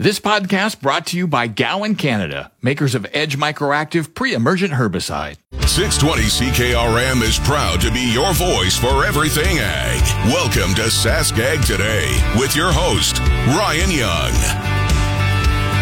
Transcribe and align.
This 0.00 0.18
podcast 0.18 0.80
brought 0.80 1.08
to 1.08 1.18
you 1.18 1.26
by 1.26 1.46
Gowan 1.46 1.94
Canada, 1.94 2.50
makers 2.62 2.94
of 2.94 3.06
Edge 3.12 3.36
Microactive 3.36 4.14
pre-emergent 4.14 4.72
herbicide. 4.72 5.36
620 5.66 6.22
CKRM 6.22 7.20
is 7.20 7.38
proud 7.40 7.82
to 7.82 7.92
be 7.92 8.10
your 8.10 8.32
voice 8.32 8.78
for 8.78 9.04
everything 9.04 9.58
ag. 9.58 10.00
Welcome 10.32 10.74
to 10.76 10.88
Sask 10.88 11.38
Ag 11.38 11.62
Today 11.66 12.08
with 12.40 12.56
your 12.56 12.72
host, 12.72 13.18
Ryan 13.48 13.90
Young. 13.90 14.32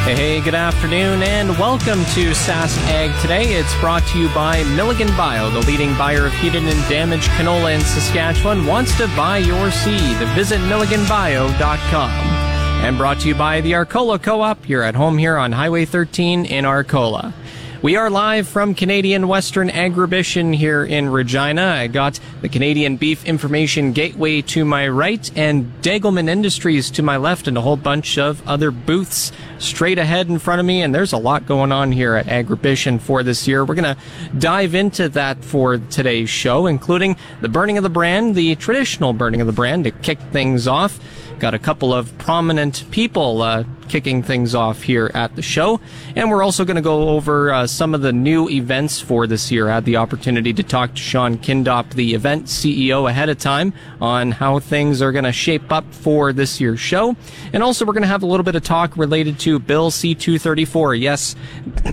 Hey, 0.03 0.17
hey, 0.17 0.41
good 0.41 0.57
afternoon, 0.57 1.23
and 1.23 1.51
welcome 1.51 2.05
to 2.07 2.33
Sask 2.33 2.77
Ag 2.89 3.17
Today. 3.23 3.55
It's 3.55 3.79
brought 3.79 4.05
to 4.09 4.19
you 4.19 4.29
by 4.31 4.65
Milligan 4.75 5.17
Bio, 5.17 5.49
the 5.49 5.61
leading 5.61 5.97
buyer 5.97 6.27
of 6.27 6.33
heated 6.33 6.65
and 6.65 6.89
damaged 6.89 7.29
canola 7.39 7.73
in 7.73 7.81
Saskatchewan. 7.83 8.67
Wants 8.67 8.97
to 8.97 9.07
buy 9.15 9.39
your 9.39 9.71
seed. 9.71 10.17
Visit 10.35 10.59
milliganbio.com. 10.63 12.38
And 12.81 12.97
brought 12.97 13.21
to 13.21 13.29
you 13.29 13.35
by 13.35 13.61
the 13.61 13.75
Arcola 13.75 14.19
Co-op. 14.19 14.67
You're 14.67 14.83
at 14.83 14.95
home 14.95 15.19
here 15.19 15.37
on 15.37 15.53
Highway 15.53 15.85
13 15.85 16.47
in 16.47 16.65
Arcola. 16.65 17.35
We 17.81 17.95
are 17.95 18.11
live 18.11 18.49
from 18.49 18.75
Canadian 18.75 19.29
Western 19.29 19.69
Agribition 19.69 20.53
here 20.53 20.85
in 20.85 21.09
Regina. 21.09 21.63
I 21.63 21.87
got 21.87 22.19
the 22.41 22.49
Canadian 22.49 22.97
Beef 22.97 23.25
Information 23.25 23.93
Gateway 23.93 24.43
to 24.43 24.65
my 24.65 24.89
right 24.89 25.31
and 25.37 25.73
Degelman 25.81 26.29
Industries 26.29 26.91
to 26.93 27.05
my 27.05 27.19
left 27.19 27.47
and 27.47 27.57
a 27.57 27.61
whole 27.61 27.77
bunch 27.77 28.19
of 28.19 28.45
other 28.49 28.73
booths 28.73 29.31
straight 29.59 29.99
ahead 29.99 30.29
in 30.29 30.41
front 30.41 30.59
of 30.59 30.67
me. 30.67 30.83
And 30.83 30.93
there's 30.93 31.13
a 31.13 31.19
lot 31.19 31.47
going 31.47 31.71
on 31.71 31.93
here 31.93 32.15
at 32.17 32.27
Agribition 32.27 33.01
for 33.01 33.23
this 33.23 33.47
year. 33.47 33.65
We're 33.65 33.77
going 33.77 33.97
to 33.97 34.03
dive 34.39 34.75
into 34.75 35.09
that 35.11 35.45
for 35.45 35.79
today's 35.79 36.31
show, 36.31 36.67
including 36.67 37.17
the 37.43 37.49
burning 37.49 37.77
of 37.77 37.85
the 37.85 37.91
brand, 37.91 38.35
the 38.35 38.57
traditional 38.57 39.13
burning 39.13 39.41
of 39.41 39.47
the 39.47 39.53
brand 39.53 39.85
to 39.85 39.93
kick 39.93 40.19
things 40.33 40.67
off. 40.67 40.99
Got 41.39 41.55
a 41.55 41.59
couple 41.59 41.95
of 41.95 42.17
prominent 42.19 42.85
people 42.91 43.43
uh, 43.43 43.63
kicking 43.89 44.25
things 44.25 44.57
off 44.57 44.83
here 44.83 45.11
at 45.15 45.37
the 45.37 45.43
show. 45.43 45.81
And 46.17 46.31
we're 46.31 46.43
also 46.43 46.65
going 46.65 46.77
to 46.77 46.83
go 46.83 47.11
over 47.11 47.53
uh, 47.53 47.67
some 47.69 47.95
of 47.95 48.03
the 48.03 48.13
new 48.13 48.49
events 48.49 49.01
for 49.01 49.27
this 49.29 49.53
year. 49.53 49.69
I 49.69 49.75
had 49.75 49.85
the 49.85 49.99
opportunity 49.99 50.53
to 50.53 50.63
talk 50.65 50.95
to 50.95 51.01
Shaun 51.01 51.39
Kindopp, 51.39 51.91
the 51.91 52.15
event 52.15 52.47
CEO, 52.47 53.09
ahead 53.09 53.29
of 53.29 53.39
time 53.39 53.73
on 54.01 54.33
how 54.33 54.59
things 54.59 55.01
are 55.01 55.13
going 55.13 55.25
to 55.25 55.33
shape 55.33 55.71
up 55.71 55.85
for 55.95 56.33
this 56.33 56.61
year's 56.61 56.81
show. 56.81 57.15
And 57.53 57.63
also, 57.63 57.87
we're 57.87 57.93
going 57.93 58.03
to 58.03 58.09
have 58.09 58.25
a 58.25 58.27
little 58.27 58.45
bit 58.45 58.57
of 58.57 58.65
talk 58.65 58.97
related 58.97 59.39
to 59.41 59.61
Bill 59.61 59.93
C 59.93 60.17
234. 60.17 60.97
Yes, 60.97 61.37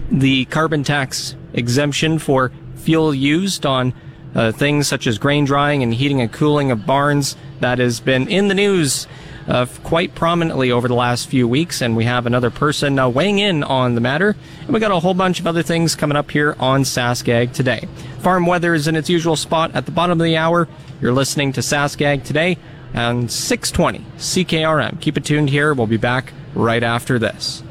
the 0.09 0.45
carbon 0.45 0.83
tax 0.83 1.35
exemption 1.53 2.17
for 2.17 2.52
fuel 2.75 3.13
used 3.13 3.65
on 3.65 3.93
uh, 4.33 4.52
things 4.52 4.87
such 4.87 5.07
as 5.07 5.17
grain 5.17 5.45
drying 5.45 5.81
and 5.81 5.93
heating 5.93 6.19
and 6.19 6.31
cooling 6.31 6.71
of 6.71 6.85
barns 6.85 7.37
that 7.61 7.80
has 7.80 7.99
been 7.99 8.27
in 8.27 8.47
the 8.47 8.53
news 8.53 9.07
uh, 9.47 9.65
quite 9.83 10.15
prominently 10.15 10.71
over 10.71 10.88
the 10.88 10.95
last 10.95 11.27
few 11.27 11.47
weeks, 11.47 11.81
and 11.81 11.95
we 11.95 12.05
have 12.05 12.25
another 12.25 12.49
person 12.49 12.97
uh, 12.97 13.07
weighing 13.07 13.39
in 13.39 13.63
on 13.63 13.95
the 13.95 14.02
matter. 14.02 14.35
And 14.61 14.69
we 14.69 14.79
got 14.79 14.91
a 14.91 14.99
whole 14.99 15.13
bunch 15.13 15.39
of 15.39 15.47
other 15.47 15.63
things 15.63 15.95
coming 15.95 16.17
up 16.17 16.31
here 16.31 16.55
on 16.59 16.83
Saskag 16.83 17.53
today. 17.53 17.87
Farm 18.19 18.45
weather 18.45 18.73
is 18.73 18.87
in 18.87 18.95
its 18.95 19.09
usual 19.09 19.35
spot 19.35 19.75
at 19.75 19.85
the 19.85 19.91
bottom 19.91 20.20
of 20.20 20.25
the 20.25 20.37
hour. 20.37 20.67
You're 21.02 21.14
listening 21.14 21.53
to 21.53 21.61
Saskag 21.61 22.23
today 22.23 22.58
on 22.93 23.30
620 23.30 24.05
CKRM. 24.17 24.99
Keep 25.02 25.17
it 25.17 25.25
tuned 25.25 25.49
here. 25.49 25.73
We'll 25.73 25.87
be 25.87 25.97
back 25.97 26.33
right 26.53 26.83
after 26.83 27.20
this. 27.20 27.64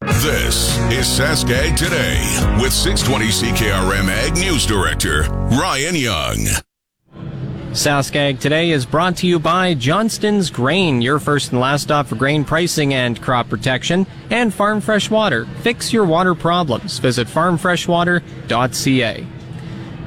This 0.00 0.76
is 0.90 1.06
Saskag 1.06 1.76
Today 1.76 2.18
with 2.60 2.72
620 2.72 3.26
CKRM 3.26 4.08
Ag 4.08 4.34
News 4.34 4.66
Director 4.66 5.22
Ryan 5.50 5.96
Young. 5.96 6.63
Saskag 7.74 8.38
today 8.38 8.70
is 8.70 8.86
brought 8.86 9.16
to 9.16 9.26
you 9.26 9.40
by 9.40 9.74
Johnston's 9.74 10.48
Grain, 10.48 11.02
your 11.02 11.18
first 11.18 11.50
and 11.50 11.60
last 11.60 11.82
stop 11.82 12.06
for 12.06 12.14
grain 12.14 12.44
pricing 12.44 12.94
and 12.94 13.20
crop 13.20 13.48
protection, 13.48 14.06
and 14.30 14.54
Farm 14.54 14.80
Fresh 14.80 15.10
Water. 15.10 15.44
Fix 15.62 15.92
your 15.92 16.04
water 16.04 16.36
problems. 16.36 17.00
Visit 17.00 17.26
farmfreshwater.ca. 17.26 19.26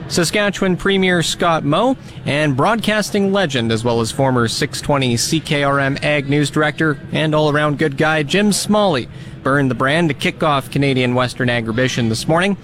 Saskatchewan 0.07 0.77
Premier 0.77 1.21
Scott 1.21 1.65
Moe 1.65 1.97
and 2.25 2.55
broadcasting 2.55 3.33
legend, 3.33 3.73
as 3.73 3.83
well 3.83 3.99
as 3.99 4.13
former 4.13 4.47
620 4.47 5.15
CKRM 5.15 6.01
Ag 6.01 6.29
News 6.29 6.49
Director 6.49 6.97
and 7.11 7.35
all 7.35 7.49
around 7.49 7.79
good 7.79 7.97
guy 7.97 8.23
Jim 8.23 8.53
Smalley, 8.53 9.09
burned 9.43 9.69
the 9.69 9.75
brand 9.75 10.07
to 10.07 10.13
kick 10.13 10.41
off 10.41 10.71
Canadian 10.71 11.15
Western 11.15 11.49
Agribition 11.49 12.07
this 12.07 12.29
morning. 12.29 12.55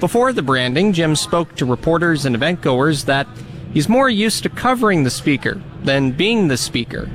Before 0.00 0.34
the 0.34 0.42
branding, 0.42 0.92
Jim 0.92 1.16
spoke 1.16 1.56
to 1.56 1.64
reporters 1.64 2.26
and 2.26 2.34
event 2.34 2.60
goers 2.60 3.06
that 3.06 3.26
He's 3.72 3.88
more 3.88 4.10
used 4.10 4.42
to 4.42 4.48
covering 4.50 5.04
the 5.04 5.10
speaker 5.10 5.62
than 5.84 6.10
being 6.10 6.48
the 6.48 6.56
speaker. 6.56 7.06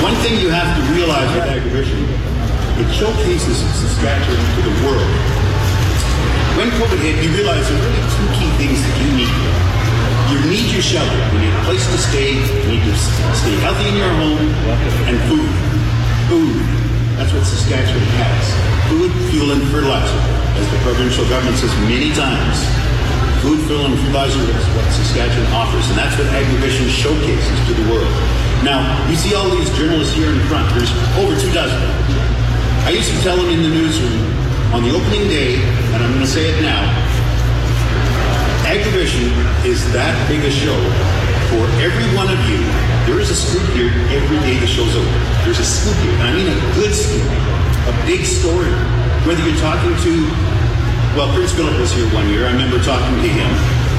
One 0.00 0.16
thing 0.24 0.40
you 0.40 0.48
have 0.48 0.72
to 0.72 0.82
realize 0.96 1.28
with 1.36 1.44
Agribition, 1.44 2.00
it 2.80 2.88
showcases 2.96 3.60
Saskatchewan 3.60 4.40
to 4.56 4.60
the 4.64 4.74
world. 4.88 5.12
When 6.56 6.72
COVID 6.80 7.04
hit, 7.04 7.20
you 7.20 7.36
realize 7.36 7.68
there 7.68 7.76
are 7.76 7.84
really 7.84 8.00
two 8.16 8.28
key 8.32 8.48
things 8.56 8.80
that 8.80 8.96
you 8.96 9.12
need. 9.12 9.36
You 10.32 10.40
need 10.48 10.72
your 10.72 10.80
shelter, 10.80 11.20
you 11.36 11.44
need 11.44 11.52
a 11.52 11.64
place 11.68 11.84
to 11.84 12.00
stay, 12.00 12.40
you 12.40 12.68
need 12.72 12.84
to 12.88 12.96
stay 12.96 13.60
healthy 13.60 13.92
in 13.92 13.96
your 14.00 14.08
home, 14.08 14.40
and 15.04 15.20
food. 15.28 15.52
Food. 16.32 16.64
That's 17.20 17.32
what 17.36 17.44
Saskatchewan 17.44 18.08
has. 18.24 18.44
Food, 18.88 19.12
fuel, 19.28 19.52
and 19.52 19.60
fertilizer, 19.68 20.16
as 20.56 20.64
the 20.72 20.80
provincial 20.80 21.28
government 21.28 21.60
says 21.60 21.76
many 21.84 22.08
times. 22.16 22.91
Food, 23.42 23.58
film 23.66 23.90
is 23.98 23.98
what 24.06 24.86
Saskatchewan 24.94 25.50
offers, 25.50 25.82
and 25.90 25.98
that's 25.98 26.14
what 26.14 26.30
Agribition 26.30 26.86
showcases 26.86 27.58
to 27.66 27.74
the 27.74 27.90
world. 27.90 28.06
Now, 28.62 28.86
you 29.10 29.16
see 29.18 29.34
all 29.34 29.50
these 29.50 29.66
journalists 29.74 30.14
here 30.14 30.30
in 30.30 30.38
front. 30.46 30.70
There's 30.78 30.94
over 31.18 31.34
two 31.34 31.50
dozen. 31.50 31.82
I 32.86 32.94
used 32.94 33.10
to 33.10 33.18
tell 33.26 33.34
them 33.34 33.50
in 33.50 33.66
the 33.66 33.74
newsroom 33.74 34.22
on 34.70 34.86
the 34.86 34.94
opening 34.94 35.26
day, 35.26 35.58
and 35.58 35.98
I'm 36.06 36.14
going 36.14 36.22
to 36.22 36.30
say 36.30 36.54
it 36.54 36.62
now, 36.62 36.86
Agribition 38.62 39.34
is 39.66 39.90
that 39.90 40.14
big 40.30 40.46
a 40.46 40.52
show 40.54 40.78
for 41.50 41.66
every 41.82 42.06
one 42.14 42.30
of 42.30 42.38
you. 42.46 42.62
There 43.10 43.18
is 43.18 43.34
a 43.34 43.36
scoop 43.36 43.66
here 43.74 43.90
every 44.14 44.38
day 44.46 44.62
the 44.62 44.70
show's 44.70 44.94
over. 44.94 45.18
There's 45.42 45.58
a 45.58 45.66
scoop 45.66 45.98
here, 46.06 46.14
and 46.22 46.30
I 46.30 46.32
mean 46.32 46.46
a 46.46 46.58
good 46.78 46.94
scoop, 46.94 47.26
a 47.90 47.94
big 48.06 48.22
story. 48.22 48.70
Whether 49.26 49.42
you're 49.42 49.58
talking 49.58 49.98
to 50.06 50.30
well, 51.16 51.28
Prince 51.36 51.52
Philip 51.52 51.76
was 51.76 51.92
here 51.92 52.08
one 52.16 52.28
year. 52.32 52.48
I 52.48 52.52
remember 52.52 52.80
talking 52.80 53.20
to 53.20 53.28
him. 53.28 53.50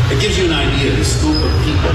It 0.10 0.18
gives 0.18 0.38
you 0.38 0.50
an 0.50 0.56
idea 0.58 0.94
of 0.94 0.98
the 0.98 1.06
scope 1.06 1.38
of 1.38 1.54
people. 1.62 1.94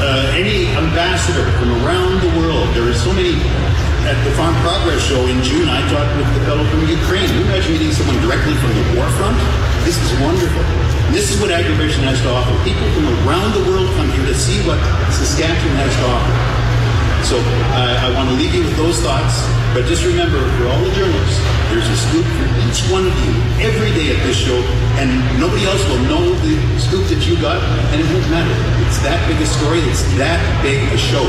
Uh, 0.00 0.32
any 0.36 0.72
ambassador 0.72 1.44
from 1.60 1.70
around 1.84 2.20
the 2.24 2.32
world. 2.40 2.68
There 2.72 2.88
are 2.88 2.96
so 2.96 3.12
many. 3.12 3.36
At 4.04 4.20
the 4.20 4.36
Farm 4.36 4.52
Progress 4.60 5.00
Show 5.00 5.24
in 5.32 5.40
June, 5.40 5.64
I 5.64 5.80
talked 5.88 6.12
with 6.20 6.28
the 6.36 6.44
fellow 6.44 6.64
from 6.68 6.84
Ukraine. 6.84 7.24
Can 7.24 7.40
you 7.40 7.44
imagine 7.48 7.72
meeting 7.72 7.92
someone 7.92 8.20
directly 8.20 8.52
from 8.60 8.76
the 8.76 8.84
war 9.00 9.08
front? 9.16 9.36
This 9.88 9.96
is 9.96 10.12
wonderful. 10.20 10.60
And 11.08 11.12
this 11.16 11.32
is 11.32 11.40
what 11.40 11.48
Agribition 11.48 12.04
has 12.04 12.20
to 12.20 12.28
offer. 12.28 12.52
People 12.68 12.84
from 12.92 13.08
around 13.24 13.56
the 13.56 13.64
world 13.64 13.88
come 13.96 14.12
here 14.12 14.28
to 14.28 14.36
see 14.36 14.60
what 14.68 14.76
Saskatchewan 15.08 15.76
has 15.80 15.92
to 15.92 16.04
offer. 16.04 16.36
So 17.24 17.36
uh, 17.40 18.04
I 18.04 18.12
want 18.12 18.28
to 18.28 18.36
leave 18.36 18.52
you 18.52 18.64
with 18.64 18.76
those 18.76 19.00
thoughts. 19.00 19.63
But 19.74 19.86
just 19.86 20.04
remember, 20.06 20.38
for 20.38 20.68
all 20.68 20.78
the 20.84 20.94
journalists, 20.94 21.42
there's 21.68 21.88
a 21.88 21.96
scoop 21.96 22.24
for 22.24 22.46
each 22.62 22.78
one 22.94 23.04
of 23.08 23.14
you 23.26 23.32
every 23.58 23.90
day 23.90 24.14
at 24.14 24.22
this 24.22 24.36
show, 24.36 24.54
and 25.02 25.10
nobody 25.40 25.64
else 25.64 25.82
will 25.88 25.98
know 26.06 26.32
the 26.46 26.78
scoop 26.78 27.04
that 27.08 27.26
you 27.26 27.34
got, 27.42 27.60
and 27.90 28.00
it 28.00 28.06
won't 28.06 28.30
matter. 28.30 28.54
It's 28.86 29.02
that 29.02 29.26
big 29.26 29.40
a 29.42 29.46
story. 29.46 29.80
It's 29.80 30.04
that 30.16 30.38
big 30.62 30.80
a 30.92 30.96
show. 30.96 31.26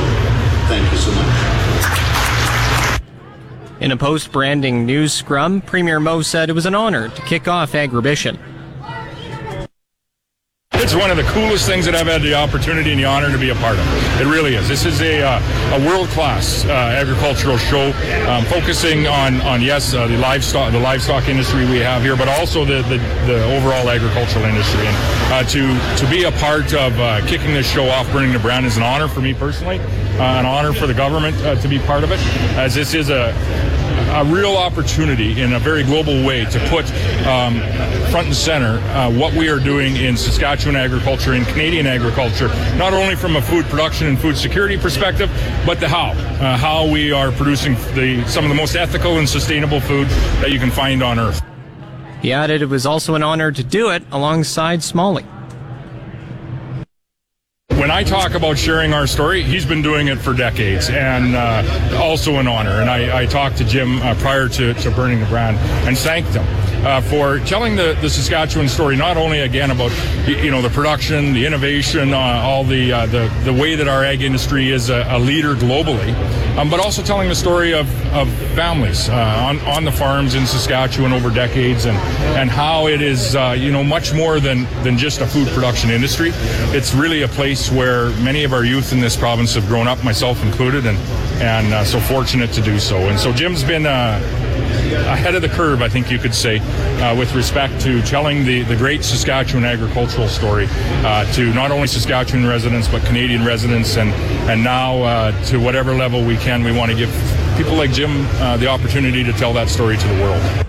Thank 0.69 0.85
you 0.91 0.97
so 0.99 1.11
much. 1.11 1.55
In 3.81 3.91
a 3.91 3.97
post 3.97 4.31
branding 4.31 4.85
news 4.85 5.11
scrum, 5.11 5.59
Premier 5.61 5.99
Moe 5.99 6.21
said 6.21 6.47
it 6.47 6.53
was 6.53 6.67
an 6.67 6.75
honor 6.75 7.09
to 7.09 7.21
kick 7.23 7.47
off 7.47 7.71
Agribition. 7.71 8.37
It's 10.85 10.93
one 10.93 11.09
of 11.09 11.17
the 11.17 11.23
coolest 11.23 11.65
things 11.65 11.85
that 11.85 11.95
I've 11.95 12.05
had 12.05 12.21
the 12.21 12.35
opportunity 12.35 12.91
and 12.91 12.99
the 12.99 13.05
honor 13.05 13.31
to 13.31 13.39
be 13.39 13.49
a 13.49 13.55
part 13.55 13.79
of. 13.79 14.21
It 14.21 14.29
really 14.29 14.53
is. 14.53 14.69
This 14.69 14.85
is 14.85 15.01
a, 15.01 15.19
uh, 15.19 15.81
a 15.81 15.83
world-class 15.83 16.63
uh, 16.63 16.69
agricultural 16.69 17.57
show, 17.57 17.91
um, 18.29 18.45
focusing 18.45 19.07
on, 19.07 19.41
on 19.41 19.63
yes, 19.63 19.95
uh, 19.95 20.05
the 20.05 20.15
livestock 20.19 20.71
the 20.71 20.79
livestock 20.79 21.27
industry 21.27 21.65
we 21.65 21.79
have 21.79 22.03
here, 22.03 22.15
but 22.15 22.27
also 22.27 22.65
the, 22.65 22.83
the, 22.83 22.99
the 23.25 23.43
overall 23.57 23.89
agricultural 23.89 24.45
industry. 24.45 24.85
And 24.85 25.33
uh, 25.33 25.43
to 25.49 26.05
to 26.05 26.11
be 26.11 26.25
a 26.25 26.31
part 26.33 26.75
of 26.75 26.93
uh, 26.99 27.25
kicking 27.25 27.55
this 27.55 27.65
show 27.65 27.89
off, 27.89 28.05
burning 28.11 28.31
the 28.31 28.37
brand, 28.37 28.67
is 28.67 28.77
an 28.77 28.83
honor 28.83 29.07
for 29.07 29.21
me 29.21 29.33
personally, 29.33 29.79
an 30.19 30.45
honor 30.45 30.73
for 30.73 30.87
the 30.87 30.93
government 30.93 31.37
to 31.61 31.67
be 31.67 31.79
part 31.79 32.03
of 32.03 32.11
it, 32.11 32.19
as 32.57 32.73
this 32.75 32.93
is 32.93 33.09
a 33.09 33.33
a 34.15 34.23
real 34.23 34.55
opportunity 34.55 35.41
in 35.41 35.53
a 35.53 35.59
very 35.59 35.83
global 35.83 36.25
way 36.25 36.45
to 36.45 36.59
put 36.69 36.85
um, 37.27 37.59
front 38.11 38.27
and 38.27 38.35
center 38.35 38.77
uh, 38.77 39.11
what 39.11 39.33
we 39.33 39.49
are 39.49 39.59
doing 39.59 39.97
in 39.97 40.15
Saskatchewan 40.15 40.77
agriculture, 40.77 41.33
in 41.33 41.43
Canadian 41.45 41.85
agriculture, 41.85 42.47
not 42.77 42.93
only 42.93 43.15
from 43.15 43.35
a 43.35 43.41
food 43.41 43.65
production 43.65 44.07
and 44.07 44.17
food 44.17 44.37
security 44.37 44.77
perspective, 44.77 45.29
but 45.65 45.81
the 45.81 45.89
how. 45.89 46.11
Uh, 46.11 46.55
how 46.55 46.89
we 46.89 47.11
are 47.11 47.31
producing 47.33 47.73
the, 47.93 48.23
some 48.25 48.45
of 48.45 48.49
the 48.49 48.55
most 48.55 48.75
ethical 48.75 49.17
and 49.17 49.27
sustainable 49.27 49.81
food 49.81 50.07
that 50.39 50.49
you 50.49 50.59
can 50.59 50.71
find 50.71 51.03
on 51.03 51.19
Earth. 51.19 51.41
He 52.21 52.31
added 52.31 52.61
it 52.61 52.67
was 52.67 52.85
also 52.85 53.15
an 53.15 53.23
honor 53.23 53.51
to 53.51 53.63
do 53.63 53.89
it 53.89 54.01
alongside 54.11 54.81
Smalley. 54.81 55.25
When 57.85 57.91
I 57.91 58.03
talk 58.03 58.33
about 58.33 58.57
sharing 58.57 58.95
our 58.95 59.05
story, 59.05 59.43
he's 59.43 59.63
been 59.63 59.83
doing 59.83 60.07
it 60.07 60.17
for 60.17 60.33
decades 60.33 60.89
and 60.89 61.35
uh, 61.35 61.99
also 62.01 62.39
an 62.39 62.47
honor. 62.47 62.81
And 62.81 62.89
I, 62.89 63.21
I 63.21 63.25
talked 63.27 63.57
to 63.57 63.63
Jim 63.63 64.01
uh, 64.01 64.15
prior 64.15 64.49
to, 64.49 64.73
to 64.73 64.89
burning 64.89 65.19
the 65.19 65.27
brand 65.27 65.57
and 65.87 65.95
thanked 65.95 66.29
him 66.29 66.64
uh, 66.85 67.01
for 67.01 67.39
telling 67.39 67.75
the, 67.75 67.97
the 68.01 68.09
Saskatchewan 68.09 68.69
story, 68.69 68.95
not 68.95 69.17
only 69.17 69.39
again 69.39 69.71
about 69.71 69.91
you 70.27 70.51
know 70.51 70.61
the 70.61 70.69
production, 70.69 71.33
the 71.33 71.45
innovation, 71.45 72.13
uh, 72.13 72.17
all 72.17 72.63
the, 72.63 72.93
uh, 72.93 73.05
the 73.07 73.31
the 73.43 73.53
way 73.53 73.75
that 73.75 73.87
our 73.87 74.03
ag 74.03 74.21
industry 74.21 74.69
is 74.69 74.89
a, 74.89 75.05
a 75.09 75.19
leader 75.19 75.55
globally, 75.55 76.13
um, 76.57 76.69
but 76.69 76.79
also 76.79 77.01
telling 77.01 77.27
the 77.27 77.35
story 77.35 77.73
of, 77.73 77.87
of 78.13 78.29
families 78.53 79.09
uh, 79.09 79.13
on, 79.13 79.59
on 79.61 79.83
the 79.83 79.91
farms 79.91 80.35
in 80.35 80.45
Saskatchewan 80.45 81.11
over 81.11 81.29
decades 81.29 81.85
and, 81.85 81.97
and 82.37 82.49
how 82.49 82.87
it 82.87 83.01
is 83.01 83.35
uh, 83.35 83.55
you 83.57 83.71
know 83.71 83.83
much 83.83 84.13
more 84.13 84.39
than, 84.39 84.65
than 84.83 84.97
just 84.97 85.21
a 85.21 85.25
food 85.25 85.47
production 85.49 85.89
industry. 85.89 86.29
It's 86.75 86.93
really 86.93 87.23
a 87.23 87.27
place 87.27 87.71
where 87.71 88.11
many 88.21 88.43
of 88.43 88.53
our 88.53 88.63
youth 88.63 88.93
in 88.93 88.99
this 88.99 89.15
province 89.15 89.55
have 89.55 89.65
grown 89.67 89.87
up, 89.87 90.03
myself 90.03 90.43
included, 90.43 90.85
and 90.85 90.97
and 91.41 91.73
uh, 91.73 91.83
so 91.83 91.99
fortunate 91.99 92.51
to 92.53 92.61
do 92.61 92.79
so. 92.79 92.97
And 92.97 93.19
so 93.19 93.33
Jim's 93.33 93.63
been 93.63 93.85
ahead 95.07 95.35
of 95.35 95.41
the 95.41 95.49
curve, 95.49 95.81
I 95.81 95.89
think 95.89 96.11
you 96.11 96.17
could 96.17 96.33
say, 96.33 96.59
uh, 97.01 97.15
with 97.15 97.33
respect 97.35 97.79
to 97.81 98.01
telling 98.01 98.45
the, 98.45 98.63
the 98.63 98.75
great 98.75 99.03
Saskatchewan 99.03 99.65
agricultural 99.65 100.27
story 100.27 100.67
uh, 100.69 101.31
to 101.33 101.53
not 101.53 101.71
only 101.71 101.87
Saskatchewan 101.87 102.45
residents 102.47 102.87
but 102.87 103.03
Canadian 103.03 103.45
residents, 103.45 103.97
and 103.97 104.11
and 104.49 104.63
now 104.63 105.01
uh, 105.03 105.45
to 105.45 105.59
whatever 105.59 105.93
level 105.93 106.23
we 106.23 106.37
can, 106.37 106.63
we 106.63 106.71
want 106.71 106.91
to 106.91 106.97
give 106.97 107.09
people 107.57 107.75
like 107.75 107.91
Jim 107.91 108.25
uh, 108.35 108.57
the 108.57 108.67
opportunity 108.67 109.23
to 109.23 109.33
tell 109.33 109.53
that 109.53 109.69
story 109.69 109.97
to 109.97 110.07
the 110.07 110.21
world. 110.21 110.65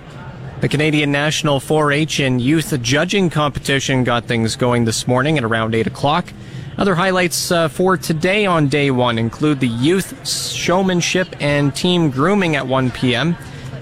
The 0.60 0.68
Canadian 0.68 1.12
National 1.12 1.60
4-H 1.60 2.18
and 2.20 2.40
Youth 2.40 2.80
Judging 2.80 3.28
Competition 3.28 4.04
got 4.04 4.24
things 4.24 4.56
going 4.56 4.86
this 4.86 5.06
morning 5.06 5.36
at 5.36 5.44
around 5.44 5.74
8 5.74 5.86
o'clock. 5.86 6.32
Other 6.78 6.94
highlights 6.94 7.50
uh, 7.50 7.68
for 7.68 7.96
today 7.96 8.46
on 8.46 8.68
day 8.68 8.90
one 8.90 9.18
include 9.18 9.60
the 9.60 9.68
youth 9.68 10.26
showmanship 10.28 11.28
and 11.40 11.74
team 11.74 12.10
grooming 12.10 12.56
at 12.56 12.66
1 12.66 12.90
p.m. 12.90 13.36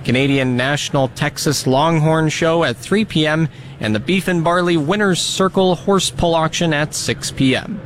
Canadian 0.04 0.56
National 0.56 1.08
Texas 1.08 1.66
Longhorn 1.66 2.28
Show 2.28 2.62
at 2.62 2.76
3 2.76 3.04
p.m., 3.04 3.48
and 3.80 3.94
the 3.94 4.00
Beef 4.00 4.28
and 4.28 4.44
Barley 4.44 4.76
Winners 4.76 5.20
Circle 5.20 5.74
Horse 5.74 6.10
Pull 6.10 6.34
Auction 6.34 6.72
at 6.72 6.94
6 6.94 7.32
p.m. 7.32 7.80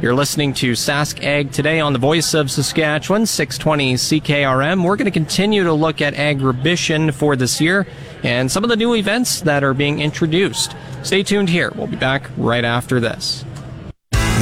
You're 0.00 0.14
listening 0.14 0.52
to 0.54 0.72
Sask 0.72 1.24
Ag 1.24 1.50
today 1.50 1.80
on 1.80 1.94
the 1.94 1.98
Voice 1.98 2.34
of 2.34 2.50
Saskatchewan, 2.50 3.24
620 3.24 3.94
CKRM. 3.94 4.84
We're 4.84 4.96
going 4.96 5.06
to 5.06 5.10
continue 5.10 5.64
to 5.64 5.72
look 5.72 6.02
at 6.02 6.14
agribition 6.14 7.12
for 7.12 7.36
this 7.36 7.60
year 7.60 7.86
and 8.22 8.52
some 8.52 8.64
of 8.64 8.70
the 8.70 8.76
new 8.76 8.94
events 8.94 9.40
that 9.40 9.64
are 9.64 9.72
being 9.72 10.00
introduced. 10.00 10.76
Stay 11.02 11.22
tuned 11.22 11.48
here. 11.48 11.72
We'll 11.74 11.86
be 11.86 11.96
back 11.96 12.30
right 12.36 12.64
after 12.64 13.00
this. 13.00 13.44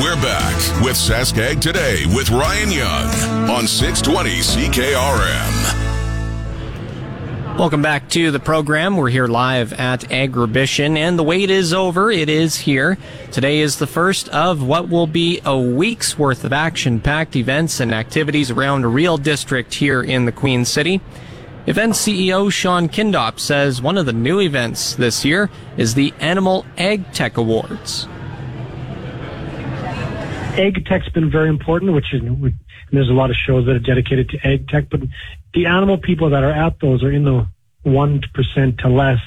We're 0.00 0.16
back 0.16 0.56
with 0.82 0.96
Sask 0.96 1.38
Ag 1.38 1.60
today 1.60 2.06
with 2.06 2.30
Ryan 2.30 2.72
Young 2.72 3.48
on 3.48 3.69
620 3.69 4.30
CKRM. 4.40 5.81
Welcome 7.58 7.82
back 7.82 8.08
to 8.10 8.31
the 8.31 8.40
program. 8.40 8.96
We're 8.96 9.10
here 9.10 9.26
live 9.26 9.75
at 9.75 10.00
Agribition, 10.04 10.96
and 10.96 11.19
the 11.19 11.22
wait 11.22 11.50
is 11.50 11.75
over. 11.75 12.10
It 12.10 12.31
is 12.31 12.56
here. 12.56 12.96
Today 13.31 13.60
is 13.60 13.78
the 13.78 13.87
first 13.87 14.31
of 14.31 14.62
what 14.62 14.88
will 14.88 15.06
be 15.06 15.40
a 15.44 15.56
week's 15.56 16.19
worth 16.19 16.44
of 16.44 16.54
action 16.54 16.99
packed 16.99 17.37
events 17.37 17.78
and 17.78 17.93
activities 17.93 18.50
around 18.50 18.84
a 18.84 18.88
real 18.88 19.19
district 19.19 19.75
here 19.75 20.02
in 20.02 20.25
the 20.25 20.32
Queen 20.32 20.64
City. 20.64 21.02
Event 21.66 21.93
CEO 21.93 22.50
Shaun 22.50 22.88
Kindopp 22.88 23.38
says 23.38 23.82
one 23.82 23.98
of 23.98 24.06
the 24.06 24.14
new 24.14 24.40
events 24.40 24.94
this 24.94 25.22
year 25.22 25.50
is 25.76 25.94
the 25.94 26.14
Animal 26.20 26.64
Ag 26.78 27.12
Tech 27.12 27.37
Awards. 27.37 28.08
Ag 30.58 30.84
Tech's 30.84 31.08
been 31.08 31.31
very 31.31 31.49
important, 31.49 31.93
which 31.93 32.12
is 32.12 32.20
there's 32.93 33.08
a 33.08 33.14
lot 33.14 33.31
of 33.31 33.37
shows 33.37 33.64
that 33.66 33.72
are 33.72 33.78
dedicated 33.78 34.28
to 34.31 34.46
ag 34.46 34.69
tech, 34.69 34.90
but 34.90 35.00
the 35.54 35.66
animal 35.66 35.96
people 35.96 36.31
that 36.31 36.43
are 36.43 36.52
at 36.52 36.78
those 36.81 37.02
are 37.02 37.10
in 37.10 37.25
the 37.25 37.46
1% 37.87 38.78
to 38.78 38.88
less. 38.88 39.19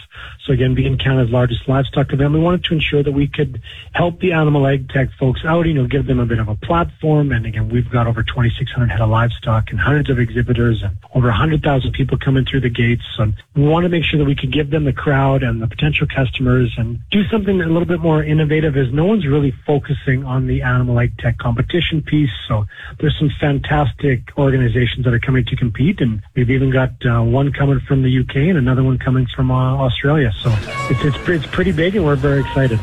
So 0.45 0.53
again, 0.53 0.75
being 0.75 0.99
Canada's 0.99 1.31
largest 1.31 1.67
livestock 1.67 2.13
event, 2.13 2.31
we 2.31 2.39
wanted 2.39 2.63
to 2.65 2.75
ensure 2.75 3.01
that 3.01 3.11
we 3.11 3.27
could 3.27 3.59
help 3.93 4.19
the 4.19 4.33
animal 4.33 4.67
ag 4.67 4.89
tech 4.89 5.09
folks 5.19 5.41
out, 5.43 5.65
you 5.65 5.73
know, 5.73 5.87
give 5.87 6.05
them 6.05 6.19
a 6.19 6.25
bit 6.25 6.37
of 6.37 6.47
a 6.47 6.55
platform. 6.55 7.31
And 7.31 7.47
again, 7.47 7.67
we've 7.69 7.89
got 7.89 8.05
over 8.05 8.21
2,600 8.21 8.91
head 8.91 9.01
of 9.01 9.09
livestock 9.09 9.71
and 9.71 9.79
hundreds 9.79 10.11
of 10.11 10.19
exhibitors 10.19 10.83
and 10.83 10.95
over 11.15 11.29
100,000 11.29 11.91
people 11.93 12.19
coming 12.19 12.45
through 12.45 12.61
the 12.61 12.69
gates. 12.69 13.01
So 13.17 13.31
we 13.55 13.63
want 13.63 13.85
to 13.85 13.89
make 13.89 14.03
sure 14.03 14.19
that 14.19 14.25
we 14.25 14.35
could 14.35 14.53
give 14.53 14.69
them 14.69 14.85
the 14.85 14.93
crowd 14.93 15.41
and 15.41 15.63
the 15.63 15.67
potential 15.67 16.05
customers 16.05 16.71
and 16.77 16.99
do 17.09 17.23
something 17.29 17.59
a 17.59 17.65
little 17.65 17.87
bit 17.87 17.99
more 17.99 18.23
innovative 18.23 18.77
as 18.77 18.93
no 18.93 19.05
one's 19.05 19.25
really 19.25 19.53
focusing 19.65 20.25
on 20.25 20.45
the 20.45 20.61
animal 20.61 20.99
ag 20.99 21.17
tech 21.17 21.39
competition 21.39 22.03
piece. 22.03 22.29
So 22.47 22.65
there's 22.99 23.17
some 23.17 23.31
fantastic 23.39 24.29
organizations 24.37 25.05
that 25.05 25.13
are 25.15 25.19
coming 25.19 25.45
to 25.45 25.55
compete 25.55 26.01
and 26.01 26.21
we've 26.35 26.51
even 26.51 26.69
got 26.69 26.91
uh, 27.03 27.23
one 27.23 27.51
coming 27.51 27.79
from 27.87 28.03
the 28.03 28.19
UK 28.19 28.35
and 28.35 28.59
another 28.59 28.83
one 28.83 28.99
coming 28.99 29.25
from 29.35 29.49
uh, 29.49 29.77
Australia. 29.77 30.31
So 30.41 30.49
it's, 30.89 31.05
it's, 31.05 31.29
it's 31.29 31.47
pretty 31.47 31.71
big 31.71 31.95
and 31.95 32.05
we're 32.05 32.15
very 32.15 32.41
excited. 32.41 32.79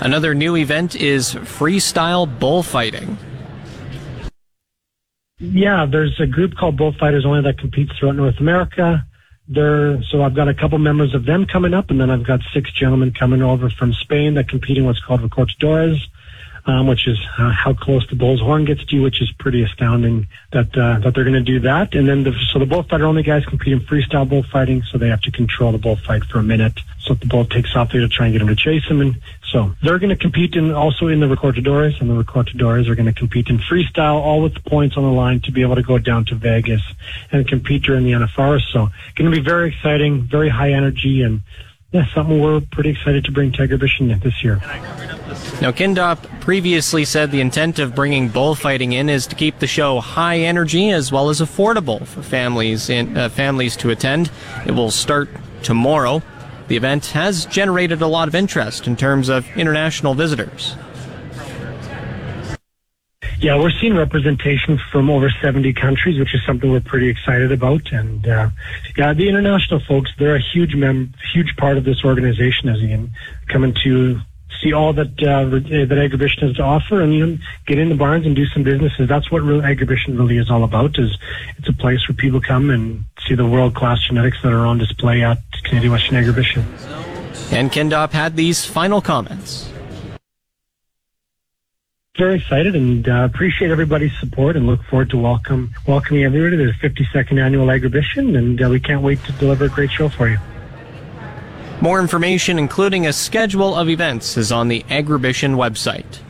Another 0.00 0.34
new 0.34 0.56
event 0.56 0.96
is 0.96 1.34
freestyle 1.34 2.26
bullfighting. 2.38 3.16
Yeah, 5.38 5.86
there's 5.86 6.18
a 6.20 6.26
group 6.26 6.56
called 6.56 6.76
Bullfighters 6.76 7.24
Only 7.24 7.42
that 7.42 7.58
competes 7.58 7.92
throughout 7.98 8.16
North 8.16 8.38
America. 8.40 9.04
There, 9.46 10.02
so 10.04 10.22
I've 10.22 10.34
got 10.34 10.48
a 10.48 10.54
couple 10.54 10.78
members 10.78 11.14
of 11.14 11.26
them 11.26 11.46
coming 11.46 11.74
up, 11.74 11.90
and 11.90 12.00
then 12.00 12.10
I've 12.10 12.26
got 12.26 12.40
six 12.54 12.72
gentlemen 12.72 13.12
coming 13.12 13.42
over 13.42 13.68
from 13.68 13.92
Spain 13.92 14.34
that 14.34 14.48
compete 14.48 14.78
in 14.78 14.86
what's 14.86 15.00
called 15.00 15.20
Recortadores 15.20 16.00
um, 16.66 16.86
which 16.86 17.06
is 17.06 17.18
uh, 17.38 17.50
how 17.50 17.74
close 17.74 18.08
the 18.08 18.16
bull's 18.16 18.40
horn 18.40 18.64
gets 18.64 18.84
to 18.86 18.96
you, 18.96 19.02
which 19.02 19.20
is 19.20 19.30
pretty 19.32 19.62
astounding 19.62 20.26
that 20.52 20.76
uh, 20.76 20.98
that 21.00 21.14
they're 21.14 21.24
going 21.24 21.34
to 21.34 21.40
do 21.40 21.60
that. 21.60 21.94
And 21.94 22.08
then 22.08 22.24
the, 22.24 22.32
so 22.52 22.58
the 22.58 22.66
bullfighter 22.66 23.04
only 23.04 23.22
guys 23.22 23.44
compete 23.44 23.72
in 23.72 23.80
freestyle 23.80 24.28
bullfighting, 24.28 24.82
so 24.82 24.98
they 24.98 25.08
have 25.08 25.20
to 25.22 25.30
control 25.30 25.72
the 25.72 25.78
bullfight 25.78 26.24
for 26.24 26.38
a 26.38 26.42
minute. 26.42 26.80
So 27.00 27.12
if 27.12 27.20
the 27.20 27.26
bull 27.26 27.44
takes 27.44 27.76
off, 27.76 27.92
they 27.92 27.98
to 27.98 28.08
try 28.08 28.26
and 28.26 28.32
get 28.32 28.40
him 28.40 28.48
to 28.48 28.56
chase 28.56 28.84
him. 28.84 29.02
And 29.02 29.20
so 29.50 29.74
they're 29.82 29.98
going 29.98 30.10
to 30.10 30.16
compete 30.16 30.54
in 30.54 30.72
also 30.72 31.08
in 31.08 31.20
the 31.20 31.26
Recortadores, 31.26 32.00
and 32.00 32.08
the 32.08 32.22
Recortadores 32.22 32.88
are 32.88 32.94
going 32.94 33.06
to 33.06 33.12
compete 33.12 33.48
in 33.48 33.58
freestyle, 33.58 34.14
all 34.14 34.40
with 34.40 34.54
the 34.54 34.60
points 34.60 34.96
on 34.96 35.02
the 35.02 35.10
line 35.10 35.40
to 35.40 35.52
be 35.52 35.60
able 35.60 35.74
to 35.74 35.82
go 35.82 35.98
down 35.98 36.24
to 36.26 36.34
Vegas 36.34 36.82
and 37.30 37.46
compete 37.46 37.82
during 37.82 38.04
the 38.04 38.12
NFR. 38.12 38.60
So 38.72 38.88
going 39.16 39.30
to 39.30 39.36
be 39.36 39.42
very 39.42 39.68
exciting, 39.68 40.22
very 40.22 40.48
high 40.48 40.72
energy, 40.72 41.22
and 41.22 41.42
yeah, 41.94 42.04
something 42.12 42.40
we're 42.40 42.60
pretty 42.72 42.90
excited 42.90 43.24
to 43.24 43.30
bring 43.30 43.52
to 43.52 43.62
Agribition 43.62 44.20
this 44.20 44.42
year. 44.42 44.56
Now, 45.60 45.70
Kindopp 45.70 46.40
previously 46.40 47.04
said 47.04 47.30
the 47.30 47.40
intent 47.40 47.78
of 47.78 47.94
bringing 47.94 48.28
bullfighting 48.28 48.92
in 48.92 49.08
is 49.08 49.28
to 49.28 49.36
keep 49.36 49.60
the 49.60 49.68
show 49.68 50.00
high 50.00 50.40
energy 50.40 50.90
as 50.90 51.12
well 51.12 51.30
as 51.30 51.40
affordable 51.40 52.04
for 52.04 52.20
families 52.20 52.90
in, 52.90 53.16
uh, 53.16 53.28
families 53.28 53.76
to 53.76 53.90
attend. 53.90 54.32
It 54.66 54.72
will 54.72 54.90
start 54.90 55.28
tomorrow. 55.62 56.20
The 56.66 56.76
event 56.76 57.06
has 57.06 57.46
generated 57.46 58.02
a 58.02 58.08
lot 58.08 58.26
of 58.26 58.34
interest 58.34 58.88
in 58.88 58.96
terms 58.96 59.28
of 59.28 59.46
international 59.56 60.14
visitors. 60.14 60.74
Yeah, 63.44 63.58
we're 63.58 63.72
seeing 63.78 63.94
representation 63.94 64.80
from 64.90 65.10
over 65.10 65.28
70 65.28 65.74
countries, 65.74 66.18
which 66.18 66.34
is 66.34 66.40
something 66.46 66.72
we're 66.72 66.80
pretty 66.80 67.10
excited 67.10 67.52
about. 67.52 67.92
And 67.92 68.26
uh, 68.26 68.48
yeah, 68.96 69.12
the 69.12 69.28
international 69.28 69.80
folks, 69.80 70.10
they're 70.18 70.36
a 70.36 70.40
huge 70.40 70.74
mem- 70.74 71.12
huge 71.34 71.54
part 71.58 71.76
of 71.76 71.84
this 71.84 72.06
organization 72.06 72.70
as 72.70 72.80
in 72.80 73.10
coming 73.48 73.74
to 73.84 74.18
see 74.62 74.72
all 74.72 74.94
that 74.94 75.22
uh, 75.22 75.44
that 75.44 75.68
Agribition 75.68 76.40
has 76.40 76.56
to 76.56 76.62
offer, 76.62 77.02
and 77.02 77.12
you 77.12 77.26
know, 77.26 77.38
get 77.66 77.76
in 77.76 77.90
the 77.90 77.94
barns 77.94 78.24
and 78.24 78.34
do 78.34 78.46
some 78.46 78.62
businesses. 78.62 79.10
That's 79.10 79.30
what 79.30 79.42
real 79.42 79.60
Agribition 79.60 80.18
really 80.18 80.38
is 80.38 80.50
all 80.50 80.64
about. 80.64 80.98
Is 80.98 81.14
it's 81.58 81.68
a 81.68 81.74
place 81.74 82.08
where 82.08 82.16
people 82.16 82.40
come 82.40 82.70
and 82.70 83.04
see 83.28 83.34
the 83.34 83.44
world 83.44 83.74
class 83.74 84.00
genetics 84.08 84.40
that 84.42 84.54
are 84.54 84.64
on 84.64 84.78
display 84.78 85.22
at 85.22 85.36
Canadian 85.64 85.92
Western 85.92 86.24
Agribition. 86.24 86.64
And 87.52 87.70
Kindopp 87.70 88.12
had 88.12 88.36
these 88.36 88.64
final 88.64 89.02
comments. 89.02 89.70
Very 92.16 92.36
excited 92.36 92.76
and 92.76 93.08
uh, 93.08 93.28
appreciate 93.28 93.72
everybody's 93.72 94.16
support 94.20 94.54
and 94.54 94.68
look 94.68 94.80
forward 94.84 95.10
to 95.10 95.18
welcome 95.18 95.74
welcoming 95.88 96.22
everybody 96.22 96.56
to 96.58 96.66
the 96.66 96.88
52nd 96.88 97.42
annual 97.42 97.66
Agribition, 97.66 98.38
and 98.38 98.62
uh, 98.62 98.68
we 98.68 98.78
can't 98.78 99.02
wait 99.02 99.20
to 99.24 99.32
deliver 99.32 99.64
a 99.64 99.68
great 99.68 99.90
show 99.90 100.08
for 100.08 100.28
you. 100.28 100.38
More 101.80 101.98
information, 101.98 102.56
including 102.56 103.04
a 103.08 103.12
schedule 103.12 103.74
of 103.74 103.88
events, 103.88 104.36
is 104.36 104.52
on 104.52 104.68
the 104.68 104.84
Agribition 104.84 105.56
website. 105.56 106.20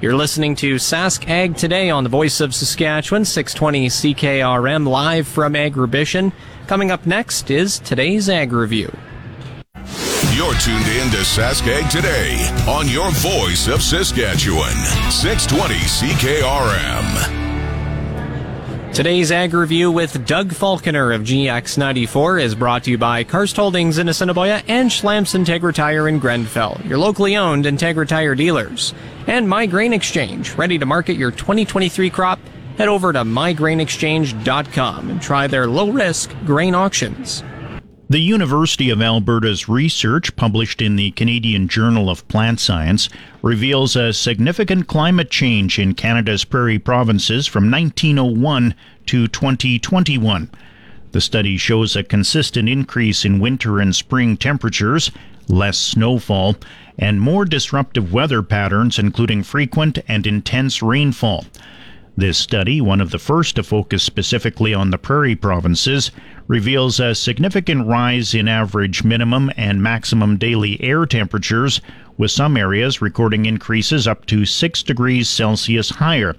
You're 0.00 0.14
listening 0.14 0.54
to 0.56 0.76
Sask 0.76 1.28
Ag 1.28 1.56
today 1.56 1.90
on 1.90 2.04
the 2.04 2.10
Voice 2.10 2.40
of 2.40 2.54
Saskatchewan, 2.54 3.24
620 3.24 3.88
CKRM, 3.88 4.86
live 4.86 5.26
from 5.26 5.54
Agribition. 5.54 6.32
Coming 6.68 6.92
up 6.92 7.04
next 7.04 7.50
is 7.50 7.80
today's 7.80 8.28
Ag 8.28 8.52
Review. 8.52 8.96
You're 10.34 10.54
tuned 10.54 10.86
in 10.86 11.10
to 11.10 11.18
Sask 11.18 11.68
Ag 11.68 11.90
today 11.90 12.38
on 12.66 12.88
your 12.88 13.10
Voice 13.10 13.68
of 13.68 13.82
Saskatchewan, 13.82 14.72
620 15.10 15.74
CKRM. 15.74 17.42
Today's 18.94 19.30
Ag 19.30 19.52
Review 19.52 19.92
with 19.92 20.26
Doug 20.26 20.54
Falconer 20.54 21.12
of 21.12 21.20
GX94 21.20 22.42
is 22.42 22.54
brought 22.54 22.84
to 22.84 22.92
you 22.92 22.96
by 22.96 23.24
Karst 23.24 23.56
Holdings 23.56 23.98
in 23.98 24.08
Assiniboia 24.08 24.62
and 24.68 24.88
Schlamps 24.90 25.38
Integra 25.38 25.74
Tire 25.74 26.08
in 26.08 26.18
Grenfell, 26.18 26.80
your 26.86 26.96
locally 26.96 27.36
owned 27.36 27.66
Integra 27.66 28.08
Tire 28.08 28.34
dealers. 28.34 28.94
And 29.26 29.46
My 29.46 29.66
Grain 29.66 29.92
Exchange, 29.92 30.54
ready 30.54 30.78
to 30.78 30.86
market 30.86 31.18
your 31.18 31.30
2023 31.30 32.08
crop? 32.08 32.40
Head 32.78 32.88
over 32.88 33.12
to 33.12 33.20
mygrainexchange.com 33.20 35.10
and 35.10 35.20
try 35.20 35.46
their 35.46 35.66
low 35.66 35.90
risk 35.90 36.34
grain 36.46 36.74
auctions. 36.74 37.44
The 38.12 38.20
University 38.20 38.90
of 38.90 39.00
Alberta's 39.00 39.70
research, 39.70 40.36
published 40.36 40.82
in 40.82 40.96
the 40.96 41.12
Canadian 41.12 41.66
Journal 41.66 42.10
of 42.10 42.28
Plant 42.28 42.60
Science, 42.60 43.08
reveals 43.40 43.96
a 43.96 44.12
significant 44.12 44.86
climate 44.86 45.30
change 45.30 45.78
in 45.78 45.94
Canada's 45.94 46.44
prairie 46.44 46.78
provinces 46.78 47.46
from 47.46 47.70
1901 47.70 48.74
to 49.06 49.28
2021. 49.28 50.50
The 51.12 51.20
study 51.22 51.56
shows 51.56 51.96
a 51.96 52.02
consistent 52.02 52.68
increase 52.68 53.24
in 53.24 53.40
winter 53.40 53.80
and 53.80 53.96
spring 53.96 54.36
temperatures, 54.36 55.10
less 55.48 55.78
snowfall, 55.78 56.56
and 56.98 57.18
more 57.18 57.46
disruptive 57.46 58.12
weather 58.12 58.42
patterns, 58.42 58.98
including 58.98 59.42
frequent 59.42 60.00
and 60.06 60.26
intense 60.26 60.82
rainfall. 60.82 61.46
This 62.14 62.36
study, 62.36 62.78
one 62.82 63.00
of 63.00 63.10
the 63.10 63.18
first 63.18 63.56
to 63.56 63.62
focus 63.62 64.02
specifically 64.02 64.74
on 64.74 64.90
the 64.90 64.98
prairie 64.98 65.34
provinces, 65.34 66.10
reveals 66.46 67.00
a 67.00 67.14
significant 67.14 67.86
rise 67.86 68.34
in 68.34 68.48
average 68.48 69.02
minimum 69.02 69.50
and 69.56 69.82
maximum 69.82 70.36
daily 70.36 70.78
air 70.82 71.06
temperatures, 71.06 71.80
with 72.18 72.30
some 72.30 72.58
areas 72.58 73.00
recording 73.00 73.46
increases 73.46 74.06
up 74.06 74.26
to 74.26 74.44
6 74.44 74.82
degrees 74.82 75.26
Celsius 75.26 75.88
higher. 75.88 76.36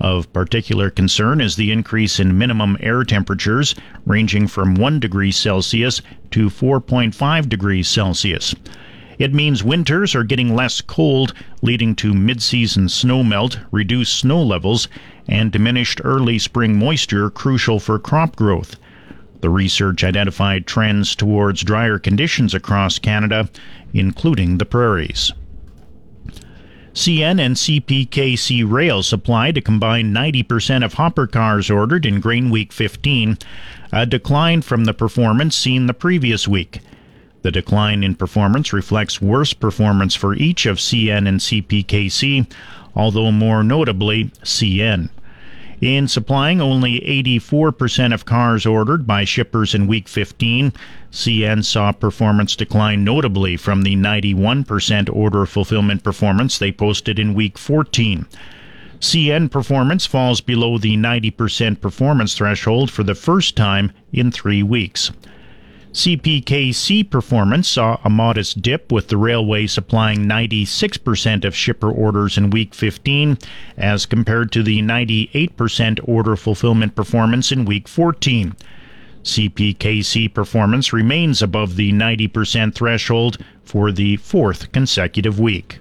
Of 0.00 0.32
particular 0.32 0.90
concern 0.90 1.40
is 1.40 1.54
the 1.54 1.70
increase 1.70 2.18
in 2.18 2.36
minimum 2.36 2.76
air 2.80 3.04
temperatures, 3.04 3.76
ranging 4.04 4.48
from 4.48 4.74
1 4.74 4.98
degree 4.98 5.30
Celsius 5.30 6.02
to 6.32 6.50
4.5 6.50 7.48
degrees 7.48 7.86
Celsius. 7.86 8.52
It 9.18 9.34
means 9.34 9.64
winters 9.64 10.14
are 10.14 10.22
getting 10.22 10.54
less 10.54 10.80
cold, 10.80 11.34
leading 11.60 11.96
to 11.96 12.14
mid-season 12.14 12.86
snowmelt, 12.86 13.58
reduced 13.72 14.16
snow 14.16 14.42
levels, 14.42 14.86
and 15.26 15.50
diminished 15.50 16.00
early 16.04 16.38
spring 16.38 16.78
moisture 16.78 17.28
crucial 17.28 17.80
for 17.80 17.98
crop 17.98 18.36
growth. 18.36 18.76
The 19.40 19.50
research 19.50 20.04
identified 20.04 20.66
trends 20.66 21.14
towards 21.14 21.62
drier 21.62 21.98
conditions 21.98 22.54
across 22.54 22.98
Canada, 22.98 23.48
including 23.92 24.58
the 24.58 24.64
prairies. 24.64 25.32
CN 26.94 27.40
and 27.40 27.54
CPKC 27.54 28.68
Rail 28.68 29.02
supply 29.04 29.52
to 29.52 29.60
combine 29.60 30.12
90% 30.12 30.84
of 30.84 30.94
hopper 30.94 31.28
cars 31.28 31.70
ordered 31.70 32.04
in 32.04 32.20
Grain 32.20 32.50
Week 32.50 32.72
15, 32.72 33.38
a 33.92 34.06
decline 34.06 34.62
from 34.62 34.84
the 34.84 34.94
performance 34.94 35.54
seen 35.54 35.86
the 35.86 35.94
previous 35.94 36.48
week. 36.48 36.80
The 37.48 37.52
decline 37.52 38.04
in 38.04 38.14
performance 38.14 38.74
reflects 38.74 39.22
worse 39.22 39.54
performance 39.54 40.14
for 40.14 40.34
each 40.34 40.66
of 40.66 40.76
CN 40.76 41.26
and 41.26 41.40
CPKC, 41.40 42.46
although 42.94 43.32
more 43.32 43.64
notably 43.64 44.26
CN. 44.44 45.08
In 45.80 46.08
supplying 46.08 46.60
only 46.60 47.00
84% 47.00 48.12
of 48.12 48.26
cars 48.26 48.66
ordered 48.66 49.06
by 49.06 49.24
shippers 49.24 49.74
in 49.74 49.86
week 49.86 50.08
15, 50.08 50.74
CN 51.10 51.64
saw 51.64 51.90
performance 51.90 52.54
decline 52.54 53.02
notably 53.02 53.56
from 53.56 53.80
the 53.80 53.96
91% 53.96 55.08
order 55.10 55.46
fulfillment 55.46 56.04
performance 56.04 56.58
they 56.58 56.70
posted 56.70 57.18
in 57.18 57.32
week 57.32 57.56
14. 57.56 58.26
CN 59.00 59.50
performance 59.50 60.04
falls 60.04 60.42
below 60.42 60.76
the 60.76 60.98
90% 60.98 61.80
performance 61.80 62.34
threshold 62.34 62.90
for 62.90 63.04
the 63.04 63.14
first 63.14 63.56
time 63.56 63.90
in 64.12 64.30
three 64.30 64.62
weeks. 64.62 65.12
CPKC 65.98 67.10
performance 67.10 67.68
saw 67.68 67.98
a 68.04 68.08
modest 68.08 68.62
dip 68.62 68.92
with 68.92 69.08
the 69.08 69.16
railway 69.16 69.66
supplying 69.66 70.26
96% 70.26 71.44
of 71.44 71.56
shipper 71.56 71.90
orders 71.90 72.38
in 72.38 72.50
week 72.50 72.72
15 72.72 73.36
as 73.76 74.06
compared 74.06 74.52
to 74.52 74.62
the 74.62 74.80
98% 74.80 75.98
order 76.04 76.36
fulfillment 76.36 76.94
performance 76.94 77.50
in 77.50 77.64
week 77.64 77.88
14. 77.88 78.54
CPKC 79.24 80.32
performance 80.32 80.92
remains 80.92 81.42
above 81.42 81.74
the 81.74 81.90
90% 81.90 82.76
threshold 82.76 83.38
for 83.64 83.90
the 83.90 84.18
fourth 84.18 84.70
consecutive 84.70 85.40
week. 85.40 85.80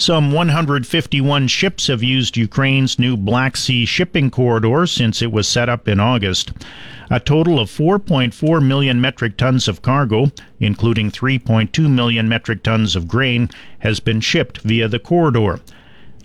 Some 0.00 0.32
151 0.32 1.48
ships 1.48 1.88
have 1.88 2.02
used 2.02 2.38
Ukraine's 2.38 2.98
new 2.98 3.18
Black 3.18 3.54
Sea 3.54 3.84
shipping 3.84 4.30
corridor 4.30 4.86
since 4.86 5.20
it 5.20 5.30
was 5.30 5.46
set 5.46 5.68
up 5.68 5.86
in 5.86 6.00
August. 6.00 6.52
A 7.10 7.20
total 7.20 7.60
of 7.60 7.68
4.4 7.68 8.66
million 8.66 8.98
metric 9.02 9.36
tons 9.36 9.68
of 9.68 9.82
cargo, 9.82 10.32
including 10.58 11.10
3.2 11.10 11.90
million 11.90 12.30
metric 12.30 12.62
tons 12.62 12.96
of 12.96 13.08
grain, 13.08 13.50
has 13.80 14.00
been 14.00 14.22
shipped 14.22 14.62
via 14.62 14.88
the 14.88 14.98
corridor. 14.98 15.60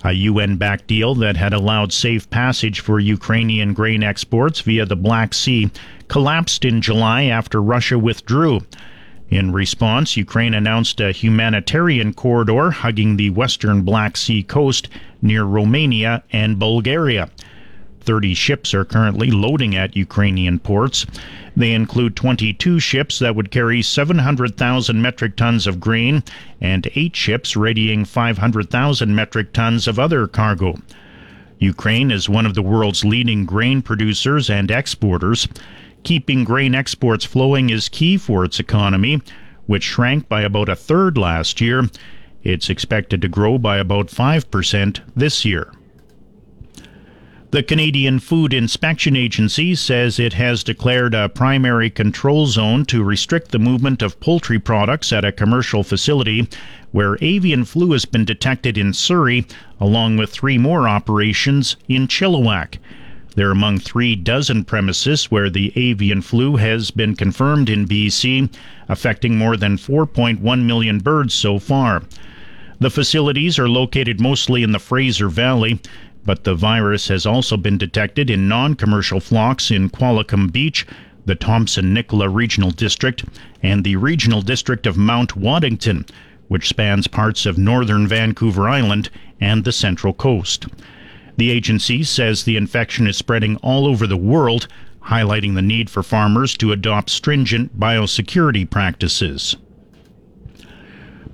A 0.05 0.13
UN 0.13 0.55
backed 0.55 0.87
deal 0.87 1.13
that 1.15 1.35
had 1.35 1.51
allowed 1.51 1.91
safe 1.91 2.29
passage 2.29 2.79
for 2.79 3.01
Ukrainian 3.01 3.73
grain 3.73 4.03
exports 4.03 4.61
via 4.61 4.85
the 4.85 4.95
Black 4.95 5.33
Sea 5.33 5.69
collapsed 6.07 6.63
in 6.63 6.79
July 6.79 7.23
after 7.23 7.61
Russia 7.61 7.99
withdrew. 7.99 8.61
In 9.29 9.51
response, 9.51 10.15
Ukraine 10.15 10.53
announced 10.53 11.01
a 11.01 11.11
humanitarian 11.11 12.13
corridor 12.13 12.71
hugging 12.71 13.17
the 13.17 13.31
western 13.31 13.81
Black 13.81 14.17
Sea 14.17 14.43
coast 14.43 14.87
near 15.21 15.43
Romania 15.43 16.23
and 16.31 16.59
Bulgaria. 16.59 17.29
30 18.01 18.35
ships 18.35 18.73
are 18.73 18.85
currently 18.85 19.31
loading 19.31 19.75
at 19.75 19.95
Ukrainian 19.95 20.59
ports. 20.59 21.07
They 21.57 21.73
include 21.73 22.15
22 22.15 22.79
ships 22.79 23.17
that 23.19 23.35
would 23.35 23.49
carry 23.49 23.81
700,000 23.81 25.01
metric 25.01 25.35
tons 25.35 25.65
of 25.65 25.79
grain 25.79 26.23
and 26.61 26.87
8 26.93 27.15
ships 27.15 27.55
readying 27.55 28.05
500,000 28.05 29.15
metric 29.15 29.53
tons 29.53 29.87
of 29.87 29.97
other 29.97 30.27
cargo. 30.27 30.75
Ukraine 31.57 32.11
is 32.11 32.29
one 32.29 32.45
of 32.45 32.53
the 32.53 32.61
world's 32.61 33.03
leading 33.03 33.45
grain 33.45 33.81
producers 33.81 34.49
and 34.49 34.69
exporters. 34.69 35.47
Keeping 36.05 36.43
grain 36.43 36.75
exports 36.75 37.25
flowing 37.25 37.71
is 37.71 37.89
key 37.89 38.15
for 38.15 38.45
its 38.45 38.59
economy, 38.59 39.23
which 39.65 39.83
shrank 39.83 40.29
by 40.29 40.43
about 40.43 40.69
a 40.69 40.75
third 40.75 41.17
last 41.17 41.59
year. 41.59 41.89
It's 42.43 42.69
expected 42.69 43.23
to 43.23 43.27
grow 43.27 43.57
by 43.57 43.79
about 43.79 44.09
5% 44.09 44.99
this 45.15 45.43
year. 45.43 45.73
The 47.49 47.63
Canadian 47.63 48.19
Food 48.19 48.53
Inspection 48.53 49.15
Agency 49.15 49.73
says 49.73 50.19
it 50.19 50.33
has 50.33 50.63
declared 50.63 51.15
a 51.15 51.27
primary 51.27 51.89
control 51.89 52.45
zone 52.45 52.85
to 52.85 53.03
restrict 53.03 53.51
the 53.51 53.57
movement 53.57 54.03
of 54.03 54.19
poultry 54.19 54.59
products 54.59 55.11
at 55.11 55.25
a 55.25 55.31
commercial 55.31 55.83
facility 55.83 56.47
where 56.91 57.17
avian 57.21 57.65
flu 57.65 57.93
has 57.93 58.05
been 58.05 58.25
detected 58.25 58.77
in 58.77 58.93
Surrey, 58.93 59.47
along 59.79 60.17
with 60.17 60.29
three 60.29 60.59
more 60.59 60.87
operations 60.87 61.77
in 61.87 62.07
Chilliwack. 62.07 62.77
They're 63.35 63.51
among 63.51 63.79
three 63.79 64.15
dozen 64.15 64.63
premises 64.63 65.29
where 65.29 65.49
the 65.49 65.73
avian 65.75 66.21
flu 66.21 66.55
has 66.55 66.89
been 66.89 67.15
confirmed 67.15 67.69
in 67.69 67.85
BC, 67.85 68.49
affecting 68.87 69.37
more 69.37 69.57
than 69.57 69.77
4.1 69.77 70.63
million 70.63 70.99
birds 70.99 71.33
so 71.33 71.59
far. 71.59 72.03
The 72.79 72.89
facilities 72.89 73.59
are 73.59 73.67
located 73.67 74.21
mostly 74.21 74.63
in 74.63 74.71
the 74.71 74.79
Fraser 74.79 75.27
Valley, 75.27 75.79
but 76.25 76.43
the 76.45 76.55
virus 76.55 77.09
has 77.09 77.25
also 77.25 77.57
been 77.57 77.77
detected 77.77 78.29
in 78.29 78.47
non 78.47 78.73
commercial 78.73 79.19
flocks 79.19 79.69
in 79.69 79.89
Qualicum 79.89 80.51
Beach, 80.51 80.85
the 81.25 81.35
Thompson 81.35 81.93
Nicola 81.93 82.29
Regional 82.29 82.71
District, 82.71 83.25
and 83.61 83.83
the 83.83 83.95
Regional 83.97 84.41
District 84.41 84.87
of 84.87 84.97
Mount 84.97 85.35
Waddington, 85.35 86.05
which 86.47 86.69
spans 86.69 87.07
parts 87.07 87.45
of 87.45 87.57
northern 87.57 88.07
Vancouver 88.07 88.69
Island 88.69 89.09
and 89.41 89.63
the 89.63 89.71
Central 89.71 90.13
Coast. 90.13 90.67
The 91.37 91.51
agency 91.51 92.03
says 92.03 92.43
the 92.43 92.57
infection 92.57 93.07
is 93.07 93.17
spreading 93.17 93.57
all 93.57 93.87
over 93.87 94.07
the 94.07 94.17
world, 94.17 94.67
highlighting 95.05 95.55
the 95.55 95.61
need 95.61 95.89
for 95.89 96.01
farmers 96.01 96.55
to 96.57 96.71
adopt 96.71 97.09
stringent 97.09 97.79
biosecurity 97.79 98.69
practices. 98.69 99.55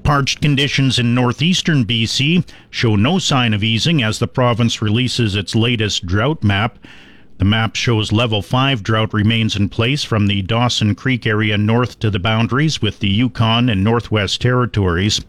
Parched 0.03 0.41
conditions 0.41 0.97
in 0.97 1.13
northeastern 1.13 1.85
BC 1.85 2.43
show 2.71 2.95
no 2.95 3.19
sign 3.19 3.53
of 3.53 3.63
easing 3.63 4.01
as 4.01 4.17
the 4.17 4.27
province 4.27 4.81
releases 4.81 5.35
its 5.35 5.55
latest 5.55 6.07
drought 6.07 6.43
map. 6.43 6.79
The 7.37 7.45
map 7.45 7.75
shows 7.75 8.11
level 8.11 8.41
5 8.41 8.81
drought 8.81 9.13
remains 9.13 9.55
in 9.55 9.69
place 9.69 10.03
from 10.03 10.27
the 10.27 10.41
Dawson 10.41 10.95
Creek 10.95 11.27
area 11.27 11.57
north 11.57 11.99
to 11.99 12.09
the 12.09 12.19
boundaries 12.19 12.81
with 12.81 12.99
the 12.99 13.09
Yukon 13.09 13.69
and 13.69 13.83
Northwest 13.83 14.41
Territories. 14.41 15.21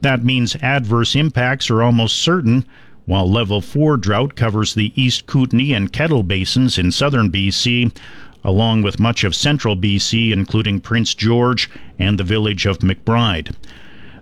That 0.00 0.24
means 0.24 0.56
adverse 0.56 1.14
impacts 1.14 1.70
are 1.70 1.82
almost 1.82 2.16
certain, 2.16 2.64
while 3.06 3.30
level 3.30 3.60
4 3.60 3.96
drought 3.96 4.34
covers 4.34 4.74
the 4.74 4.92
East 5.00 5.26
Kootenay 5.26 5.72
and 5.72 5.92
Kettle 5.92 6.22
basins 6.22 6.76
in 6.76 6.92
southern 6.92 7.30
BC, 7.30 7.96
along 8.44 8.82
with 8.82 9.00
much 9.00 9.24
of 9.24 9.34
central 9.34 9.76
BC, 9.76 10.32
including 10.32 10.80
Prince 10.80 11.14
George 11.14 11.70
and 11.98 12.18
the 12.18 12.24
village 12.24 12.66
of 12.66 12.80
McBride. 12.80 13.54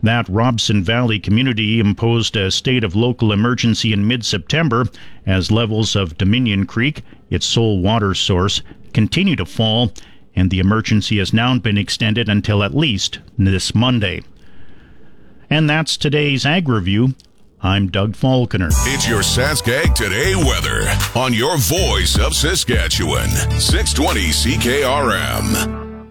That 0.02 0.28
Robson 0.28 0.84
Valley 0.84 1.18
community 1.18 1.80
imposed 1.80 2.36
a 2.36 2.50
state 2.50 2.84
of 2.84 2.94
local 2.94 3.32
emergency 3.32 3.92
in 3.92 4.06
mid 4.06 4.22
September 4.24 4.86
as 5.24 5.50
levels 5.50 5.96
of 5.96 6.18
Dominion 6.18 6.66
Creek, 6.66 7.02
its 7.30 7.46
sole 7.46 7.80
water 7.80 8.14
source, 8.14 8.60
continue 8.92 9.34
to 9.36 9.46
fall, 9.46 9.92
and 10.36 10.50
the 10.50 10.58
emergency 10.58 11.18
has 11.18 11.32
now 11.32 11.56
been 11.58 11.78
extended 11.78 12.28
until 12.28 12.62
at 12.62 12.76
least 12.76 13.20
this 13.38 13.74
Monday. 13.74 14.22
And 15.48 15.70
that's 15.70 15.96
today's 15.96 16.44
Ag 16.44 16.68
Review. 16.68 17.14
I'm 17.64 17.88
Doug 17.88 18.14
Falconer. 18.14 18.68
It's 18.70 19.08
your 19.08 19.22
Saskag 19.22 19.94
Today 19.94 20.34
weather 20.34 20.86
on 21.18 21.32
your 21.32 21.56
voice 21.56 22.18
of 22.18 22.34
Saskatchewan. 22.34 23.30
620 23.58 24.20
CKRM. 24.28 26.10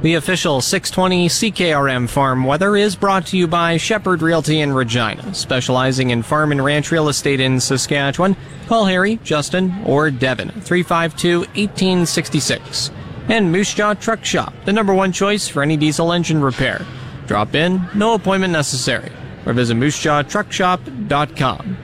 The 0.00 0.14
official 0.14 0.62
620 0.62 1.28
CKRM 1.28 2.08
farm 2.08 2.44
weather 2.44 2.76
is 2.76 2.96
brought 2.96 3.26
to 3.26 3.36
you 3.36 3.46
by 3.46 3.76
Shepherd 3.76 4.22
Realty 4.22 4.60
in 4.60 4.72
Regina, 4.72 5.34
specializing 5.34 6.08
in 6.08 6.22
farm 6.22 6.50
and 6.50 6.64
ranch 6.64 6.90
real 6.90 7.10
estate 7.10 7.40
in 7.40 7.60
Saskatchewan. 7.60 8.34
Call 8.68 8.86
Harry, 8.86 9.16
Justin, 9.22 9.74
or 9.84 10.10
Devin, 10.10 10.48
352 10.48 11.40
1866. 11.40 12.90
And 13.28 13.52
Moose 13.52 13.74
Jaw 13.74 13.92
Truck 13.92 14.24
Shop, 14.24 14.54
the 14.64 14.72
number 14.72 14.94
one 14.94 15.12
choice 15.12 15.46
for 15.46 15.62
any 15.62 15.76
diesel 15.76 16.10
engine 16.10 16.40
repair. 16.40 16.86
Drop 17.26 17.54
in, 17.54 17.86
no 17.94 18.14
appointment 18.14 18.54
necessary, 18.54 19.12
or 19.48 19.54
visit 19.54 19.76
moosejawtruckshop.com. 19.76 21.76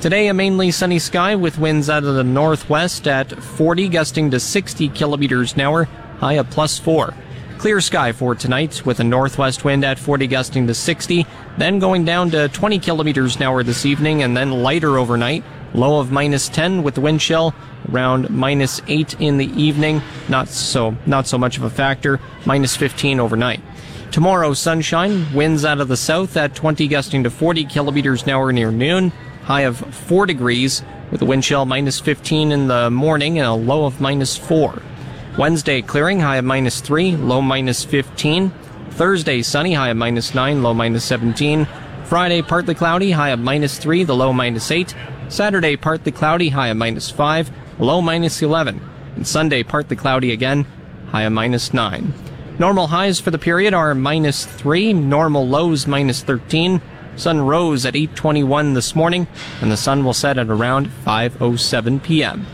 Today, 0.00 0.28
a 0.28 0.34
mainly 0.34 0.70
sunny 0.70 0.98
sky 0.98 1.36
with 1.36 1.58
winds 1.58 1.88
out 1.88 2.04
of 2.04 2.14
the 2.14 2.24
northwest 2.24 3.06
at 3.06 3.30
40, 3.30 3.88
gusting 3.88 4.30
to 4.32 4.40
60 4.40 4.88
kilometers 4.90 5.54
an 5.54 5.60
hour, 5.60 5.84
high 6.18 6.34
of 6.34 6.50
plus 6.50 6.78
4. 6.78 7.14
Clear 7.58 7.80
sky 7.80 8.12
for 8.12 8.34
tonight 8.34 8.84
with 8.84 9.00
a 9.00 9.04
northwest 9.04 9.64
wind 9.64 9.84
at 9.84 9.98
40 9.98 10.26
gusting 10.26 10.66
to 10.66 10.74
60, 10.74 11.26
then 11.56 11.78
going 11.78 12.04
down 12.04 12.30
to 12.30 12.48
20 12.48 12.78
kilometers 12.80 13.36
an 13.36 13.42
hour 13.42 13.62
this 13.62 13.86
evening 13.86 14.22
and 14.22 14.36
then 14.36 14.50
lighter 14.50 14.98
overnight. 14.98 15.44
Low 15.72 16.00
of 16.00 16.12
minus 16.12 16.48
10 16.48 16.82
with 16.82 16.94
the 16.94 17.00
wind 17.00 17.20
chill 17.20 17.54
around 17.90 18.28
minus 18.30 18.82
8 18.86 19.20
in 19.20 19.38
the 19.38 19.46
evening. 19.60 20.02
Not 20.28 20.48
so, 20.48 20.96
not 21.06 21.26
so 21.26 21.38
much 21.38 21.56
of 21.56 21.62
a 21.62 21.70
factor. 21.70 22.20
Minus 22.44 22.76
15 22.76 23.20
overnight. 23.20 23.60
Tomorrow, 24.14 24.54
sunshine, 24.54 25.26
winds 25.34 25.64
out 25.64 25.80
of 25.80 25.88
the 25.88 25.96
south 25.96 26.36
at 26.36 26.54
20 26.54 26.86
gusting 26.86 27.24
to 27.24 27.30
40 27.30 27.64
kilometers 27.64 28.22
an 28.22 28.30
hour 28.30 28.52
near 28.52 28.70
noon. 28.70 29.10
High 29.42 29.62
of 29.62 29.78
4 29.78 30.24
degrees 30.26 30.84
with 31.10 31.20
a 31.22 31.24
wind 31.24 31.42
chill 31.42 31.66
minus 31.66 31.98
15 31.98 32.52
in 32.52 32.68
the 32.68 32.92
morning 32.92 33.40
and 33.40 33.48
a 33.48 33.52
low 33.52 33.86
of 33.86 34.00
minus 34.00 34.36
4. 34.36 34.80
Wednesday 35.36 35.82
clearing, 35.82 36.20
high 36.20 36.36
of 36.36 36.44
minus 36.44 36.80
3, 36.80 37.16
low 37.16 37.42
minus 37.42 37.84
15. 37.84 38.52
Thursday 38.90 39.42
sunny, 39.42 39.74
high 39.74 39.88
of 39.88 39.96
minus 39.96 40.32
9, 40.32 40.62
low 40.62 40.74
minus 40.74 41.04
17. 41.06 41.66
Friday 42.04 42.40
partly 42.40 42.76
cloudy, 42.76 43.10
high 43.10 43.30
of 43.30 43.40
minus 43.40 43.78
3, 43.78 44.04
the 44.04 44.14
low 44.14 44.32
minus 44.32 44.70
8. 44.70 44.94
Saturday 45.28 45.74
partly 45.74 46.12
cloudy, 46.12 46.50
high 46.50 46.68
of 46.68 46.76
minus 46.76 47.10
5, 47.10 47.50
low 47.80 48.00
minus 48.00 48.40
11. 48.40 48.80
And 49.16 49.26
Sunday 49.26 49.64
partly 49.64 49.96
cloudy 49.96 50.30
again, 50.30 50.66
high 51.08 51.22
of 51.22 51.32
minus 51.32 51.74
9. 51.74 52.14
Normal 52.56 52.86
highs 52.86 53.18
for 53.18 53.32
the 53.32 53.38
period 53.38 53.74
are 53.74 53.96
minus 53.96 54.46
3, 54.46 54.92
normal 54.92 55.46
lows 55.46 55.88
minus 55.88 56.22
13. 56.22 56.80
Sun 57.16 57.40
rose 57.40 57.84
at 57.84 57.94
8:21 57.94 58.74
this 58.74 58.94
morning, 58.94 59.26
and 59.60 59.72
the 59.72 59.76
sun 59.76 60.04
will 60.04 60.14
set 60.14 60.38
at 60.38 60.48
around 60.48 60.88
5:07 61.04 62.02
p.m. 62.02 62.46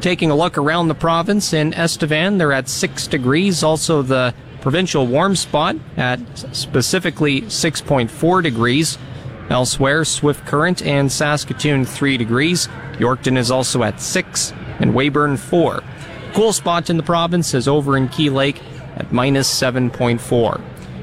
Taking 0.00 0.30
a 0.30 0.36
look 0.36 0.58
around 0.58 0.88
the 0.88 0.94
province 0.94 1.52
in 1.52 1.72
Estevan, 1.74 2.38
they're 2.38 2.52
at 2.52 2.68
6 2.68 3.06
degrees. 3.06 3.62
Also, 3.62 4.02
the 4.02 4.34
provincial 4.60 5.06
warm 5.06 5.36
spot 5.36 5.76
at 5.96 6.20
specifically 6.52 7.42
6.4 7.42 8.42
degrees. 8.42 8.98
Elsewhere, 9.50 10.04
Swift 10.04 10.46
Current 10.46 10.82
and 10.82 11.10
Saskatoon 11.10 11.84
3 11.84 12.16
degrees. 12.16 12.68
Yorkton 12.98 13.38
is 13.38 13.50
also 13.50 13.82
at 13.82 14.00
6 14.00 14.52
and 14.80 14.94
Weyburn 14.94 15.36
4. 15.36 15.82
Cool 16.34 16.52
spot 16.52 16.90
in 16.90 16.96
the 16.96 17.02
province 17.02 17.54
is 17.54 17.66
over 17.66 17.96
in 17.96 18.08
Key 18.08 18.30
Lake 18.30 18.60
at 18.98 19.12
minus 19.12 19.48
7.4. 19.48 20.60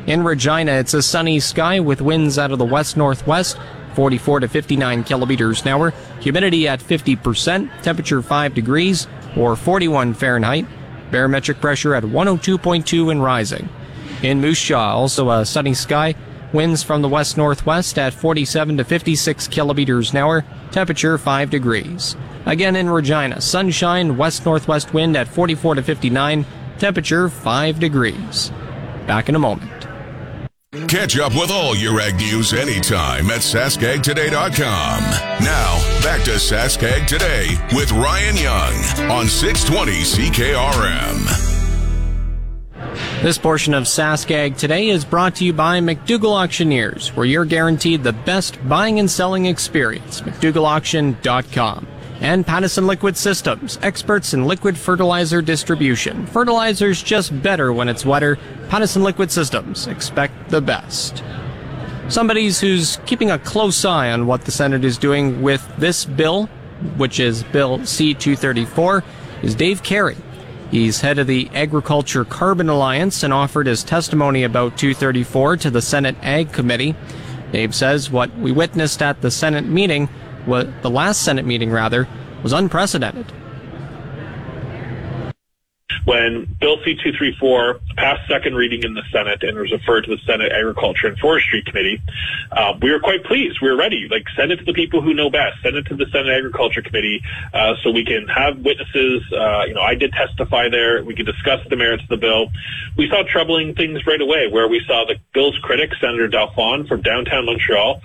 In 0.07 0.23
Regina, 0.23 0.73
it's 0.73 0.93
a 0.93 1.01
sunny 1.01 1.39
sky 1.39 1.79
with 1.79 2.01
winds 2.01 2.37
out 2.37 2.51
of 2.51 2.59
the 2.59 2.65
west 2.65 2.95
northwest 2.95 3.57
44 3.95 4.41
to 4.41 4.47
59 4.47 5.03
kilometers 5.03 5.61
an 5.61 5.69
hour. 5.69 5.93
Humidity 6.19 6.67
at 6.67 6.81
50%, 6.81 7.81
temperature 7.81 8.21
5 8.21 8.53
degrees 8.53 9.07
or 9.35 9.55
41 9.55 10.13
Fahrenheit. 10.13 10.65
Barometric 11.11 11.61
pressure 11.61 11.95
at 11.95 12.03
102.2 12.03 13.11
and 13.11 13.23
rising. 13.23 13.69
In 14.21 14.41
Moose 14.41 14.61
Jaw, 14.61 14.95
also 14.95 15.29
a 15.29 15.45
sunny 15.45 15.73
sky. 15.73 16.15
Winds 16.51 16.83
from 16.83 17.01
the 17.01 17.09
west 17.09 17.37
northwest 17.37 17.97
at 17.97 18.13
47 18.13 18.77
to 18.77 18.83
56 18.83 19.47
kilometers 19.47 20.11
an 20.11 20.17
hour. 20.17 20.45
Temperature 20.71 21.17
5 21.17 21.49
degrees. 21.49 22.15
Again 22.45 22.75
in 22.75 22.89
Regina, 22.89 23.41
sunshine, 23.41 24.17
west 24.17 24.45
northwest 24.45 24.93
wind 24.93 25.17
at 25.17 25.27
44 25.27 25.75
to 25.75 25.83
59. 25.83 26.45
Temperature 26.79 27.29
5 27.29 27.79
degrees. 27.79 28.51
Back 29.07 29.29
in 29.29 29.35
a 29.35 29.39
moment. 29.39 29.71
Catch 30.89 31.17
up 31.17 31.33
with 31.33 31.51
all 31.51 31.73
your 31.75 32.01
ag 32.01 32.17
news 32.17 32.51
anytime 32.53 33.31
at 33.31 33.39
saskagtoday.com. 33.39 35.01
Now, 35.43 36.01
back 36.03 36.23
to 36.25 36.31
Saskag 36.31 37.07
Today 37.07 37.57
with 37.73 37.91
Ryan 37.93 38.35
Young 38.35 38.73
on 39.09 39.27
620 39.27 39.91
CKRM. 40.01 41.53
This 43.23 43.37
portion 43.37 43.73
of 43.73 43.85
Saskag 43.85 44.57
Today 44.57 44.89
is 44.89 45.05
brought 45.05 45.35
to 45.35 45.45
you 45.45 45.53
by 45.53 45.79
McDougall 45.79 46.43
Auctioneers, 46.43 47.15
where 47.15 47.25
you're 47.25 47.45
guaranteed 47.45 48.03
the 48.03 48.13
best 48.13 48.59
buying 48.67 48.99
and 48.99 49.09
selling 49.09 49.45
experience. 49.45 50.21
McDougallAuction.com 50.21 51.87
and 52.21 52.45
Pattison 52.45 52.87
Liquid 52.87 53.17
Systems, 53.17 53.77
experts 53.81 54.33
in 54.33 54.45
liquid 54.45 54.77
fertilizer 54.77 55.41
distribution. 55.41 56.25
Fertilizer's 56.27 57.01
just 57.03 57.41
better 57.41 57.73
when 57.73 57.89
it's 57.89 58.05
wetter. 58.05 58.37
Pattison 58.69 59.03
Liquid 59.03 59.31
Systems, 59.31 59.87
expect 59.87 60.49
the 60.49 60.61
best. 60.61 61.23
Somebody's 62.07 62.59
who's 62.59 62.97
keeping 63.05 63.31
a 63.31 63.39
close 63.39 63.83
eye 63.83 64.11
on 64.11 64.27
what 64.27 64.45
the 64.45 64.51
Senate 64.51 64.85
is 64.85 64.97
doing 64.97 65.41
with 65.41 65.67
this 65.77 66.05
bill, 66.05 66.45
which 66.97 67.19
is 67.19 67.43
Bill 67.43 67.83
C-234, 67.83 69.03
is 69.41 69.55
Dave 69.55 69.83
Carey. 69.83 70.17
He's 70.71 71.01
head 71.01 71.19
of 71.19 71.27
the 71.27 71.49
Agriculture 71.53 72.25
Carbon 72.25 72.69
Alliance 72.69 73.23
and 73.23 73.33
offered 73.33 73.67
his 73.67 73.83
testimony 73.83 74.43
about 74.43 74.77
234 74.77 75.57
to 75.57 75.71
the 75.71 75.81
Senate 75.81 76.15
Ag 76.21 76.51
Committee. 76.51 76.95
Dave 77.51 77.73
says 77.73 78.09
what 78.11 78.35
we 78.37 78.51
witnessed 78.51 79.01
at 79.01 79.21
the 79.21 79.31
Senate 79.31 79.65
meeting 79.65 80.09
the 80.45 80.89
last 80.89 81.23
Senate 81.23 81.45
meeting 81.45 81.71
rather 81.71 82.07
was 82.43 82.53
unprecedented. 82.53 83.31
When 86.05 86.55
Bill 86.59 86.77
C-234 86.85 87.79
passed 87.97 88.29
second 88.29 88.53
reading 88.53 88.83
in 88.83 88.93
the 88.93 89.01
Senate 89.11 89.41
and 89.41 89.57
was 89.57 89.71
referred 89.71 90.05
to 90.05 90.15
the 90.15 90.21
Senate 90.23 90.51
Agriculture 90.51 91.07
and 91.07 91.17
Forestry 91.17 91.63
Committee, 91.63 91.99
uh, 92.51 92.73
we 92.79 92.91
were 92.91 92.99
quite 92.99 93.23
pleased. 93.23 93.57
We 93.59 93.69
were 93.71 93.75
ready. 93.75 94.07
Like, 94.09 94.23
send 94.35 94.51
it 94.51 94.57
to 94.57 94.65
the 94.65 94.73
people 94.73 95.01
who 95.01 95.15
know 95.15 95.31
best. 95.31 95.63
Send 95.63 95.75
it 95.75 95.87
to 95.87 95.95
the 95.95 96.05
Senate 96.11 96.29
Agriculture 96.29 96.83
Committee 96.83 97.21
uh, 97.55 97.73
so 97.81 97.89
we 97.89 98.05
can 98.05 98.27
have 98.27 98.59
witnesses. 98.59 99.23
Uh, 99.33 99.63
you 99.65 99.73
know, 99.73 99.81
I 99.81 99.95
did 99.95 100.13
testify 100.13 100.69
there. 100.69 101.03
We 101.03 101.15
could 101.15 101.25
discuss 101.25 101.61
the 101.67 101.75
merits 101.75 102.03
of 102.03 102.09
the 102.09 102.17
bill. 102.17 102.51
We 102.97 103.09
saw 103.09 103.23
troubling 103.23 103.73
things 103.73 104.05
right 104.05 104.21
away 104.21 104.47
where 104.47 104.67
we 104.67 104.81
saw 104.85 105.05
the 105.07 105.15
bill's 105.33 105.57
critic, 105.63 105.89
Senator 105.99 106.29
Dalphond 106.29 106.87
from 106.87 107.01
downtown 107.01 107.47
Montreal, 107.47 107.99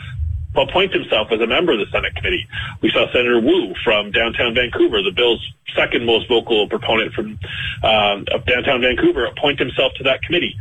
appoint 0.57 0.93
himself 0.93 1.29
as 1.31 1.41
a 1.41 1.47
member 1.47 1.73
of 1.73 1.79
the 1.79 1.87
Senate 1.93 2.15
committee. 2.17 2.47
We 2.83 2.91
saw 2.91 3.07
Senator 3.13 3.41
Woo 3.41 3.75
from 3.85 4.11
downtown 4.11 4.55
Vancouver, 4.55 5.03
the 5.03 5.13
bill's 5.15 5.45
second 5.77 6.05
most 6.05 6.29
vocal 6.29 6.69
proponent 6.69 7.13
from 7.15 7.39
um, 7.83 8.25
downtown 8.47 8.81
Vancouver, 8.81 9.27
appoint 9.27 9.59
himself 9.59 9.93
to 9.97 10.05
that 10.05 10.23
committee. 10.23 10.55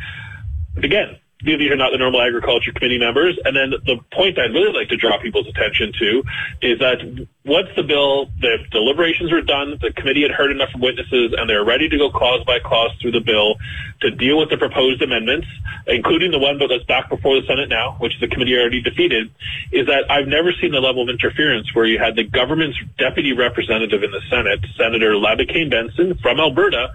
Again, 0.78 1.18
these 1.42 1.72
are 1.72 1.76
not 1.78 1.92
the 1.92 1.98
normal 1.98 2.22
agriculture 2.22 2.74
committee 2.74 3.00
members. 3.00 3.40
And 3.46 3.56
then 3.56 3.72
the 3.86 3.98
point 4.12 4.38
I'd 4.38 4.52
really 4.52 4.74
like 4.74 4.90
to 4.90 4.98
draw 4.98 5.18
people's 5.20 5.48
attention 5.48 5.94
to 5.98 6.24
is 6.62 6.80
that 6.80 7.00
once 7.46 7.70
the 7.76 7.84
bill, 7.84 8.28
the 8.42 8.58
deliberations 8.72 9.32
were 9.32 9.42
done, 9.42 9.80
the 9.82 9.92
committee 9.94 10.24
had 10.24 10.32
heard 10.32 10.52
enough 10.52 10.70
witnesses, 10.76 11.34
and 11.38 11.50
they're 11.50 11.64
ready 11.64 11.88
to 11.88 11.98
go 11.98 12.10
clause 12.10 12.44
by 12.46 12.60
clause 12.60 12.92
through 13.02 13.12
the 13.12 13.22
bill 13.22 13.56
to 14.02 14.12
deal 14.12 14.38
with 14.38 14.50
the 14.50 14.58
proposed 14.58 15.02
amendments, 15.02 15.48
including 15.88 16.32
the 16.32 16.40
one 16.40 16.60
that's 16.60 16.84
back 16.84 17.10
before 17.10 17.40
the 17.40 17.48
Senate 17.48 17.70
now, 17.70 17.96
which 18.00 18.20
the 18.20 18.28
committee 18.28 18.56
already 18.58 18.82
defeated, 18.82 19.32
is 19.72 19.88
that 19.88 20.12
I've 20.12 20.28
never 20.28 20.52
seen 20.52 20.72
the 20.72 20.82
level 20.82 21.04
of 21.04 21.10
interference 21.10 21.74
where 21.74 21.86
you 21.86 22.00
had 22.00 22.18
the 22.18 22.24
government's 22.24 22.78
deputy 22.98 23.32
representative 23.32 24.04
in 24.04 24.12
the 24.12 24.22
Senate, 24.30 24.60
Senator 24.78 25.14
LaBoucane-Benson 25.14 26.20
from 26.22 26.40
Alberta, 26.40 26.92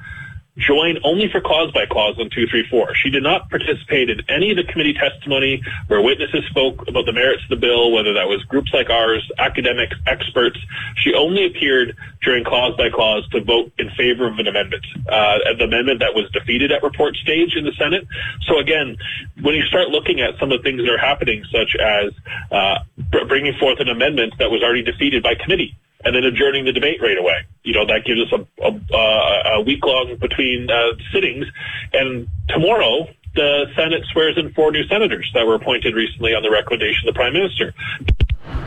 join 0.59 0.99
only 1.03 1.29
for 1.29 1.41
cause 1.41 1.73
by 1.73 1.85
clause 1.87 2.17
on 2.19 2.31
234. 2.31 2.95
She 2.95 3.11
did 3.11 3.23
not 3.23 3.51
participate 3.51 4.09
in 4.09 4.21
any 4.29 4.51
of 4.51 4.57
the 4.57 4.65
committee 4.65 4.95
testimony 4.95 5.63
where 5.89 6.01
witnesses 6.01 6.45
spoke 6.49 6.87
about 6.87 7.07
the 7.07 7.13
merits 7.13 7.43
of 7.45 7.51
the 7.51 7.57
bill, 7.57 7.91
whether 7.91 8.13
that 8.15 8.29
was 8.29 8.43
groups 8.45 8.73
like 8.73 8.89
ours, 8.89 9.29
academics, 9.39 9.97
experts. 10.07 10.59
She 10.97 11.13
only 11.15 11.47
appeared 11.47 11.97
during 12.23 12.45
clause 12.45 12.77
by 12.77 12.89
clause 12.89 13.29
to 13.31 13.43
vote 13.43 13.73
in 13.79 13.91
favor 13.91 14.29
of 14.29 14.39
an 14.39 14.47
amendment, 14.47 14.85
uh, 15.09 15.39
the 15.59 15.65
amendment 15.65 16.01
that 16.01 16.15
was 16.15 16.31
defeated 16.31 16.71
at 16.71 16.83
report 16.83 17.17
stage 17.17 17.57
in 17.57 17.65
the 17.65 17.73
Senate. 17.73 18.07
So 18.47 18.59
again, 18.59 18.97
when 19.43 19.55
you 19.55 19.63
start 19.65 19.89
looking 19.89 20.21
at 20.21 20.39
some 20.39 20.53
of 20.53 20.63
the 20.63 20.63
things 20.63 20.83
that 20.83 20.91
are 20.91 20.99
happening, 20.99 21.45
such 21.51 21.75
as 21.77 22.13
uh, 22.53 22.79
bringing 23.27 23.59
forth 23.59 23.81
an 23.81 23.89
amendment 23.89 24.35
that 24.39 24.51
was 24.51 24.63
already 24.63 24.83
defeated 24.83 25.23
by 25.23 25.35
committee, 25.35 25.77
and 26.05 26.15
then 26.15 26.25
adjourning 26.25 26.65
the 26.65 26.73
debate 26.73 27.01
right 27.01 27.19
away. 27.19 27.39
You 27.63 27.73
know, 27.73 27.87
that 27.87 28.05
gives 28.05 28.21
us 28.21 28.41
a, 28.63 28.97
a, 28.97 29.59
a 29.59 29.61
week 29.63 29.85
long 29.85 30.17
between 30.21 30.69
uh, 30.71 30.97
sittings. 31.13 31.47
And 31.93 32.29
tomorrow, 32.49 33.09
the 33.35 33.67
Senate 33.75 34.05
swears 34.13 34.39
in 34.39 34.53
four 34.53 34.71
new 34.71 34.87
senators 34.87 35.31
that 35.35 35.47
were 35.47 35.55
appointed 35.55 35.95
recently 35.95 36.35
on 36.35 36.43
the 36.43 36.51
recommendation 36.51 37.09
of 37.09 37.15
the 37.15 37.19
Prime 37.19 37.33
Minister. 37.33 37.75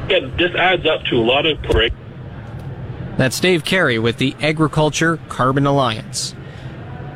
Again, 0.05 0.35
this 0.37 0.53
adds 0.55 0.85
up 0.85 1.03
to 1.05 1.15
a 1.15 1.23
lot 1.23 1.45
of. 1.45 1.57
That's 3.17 3.39
Dave 3.39 3.63
Carey 3.63 3.99
with 3.99 4.17
the 4.17 4.35
Agriculture 4.41 5.19
Carbon 5.29 5.65
Alliance. 5.65 6.35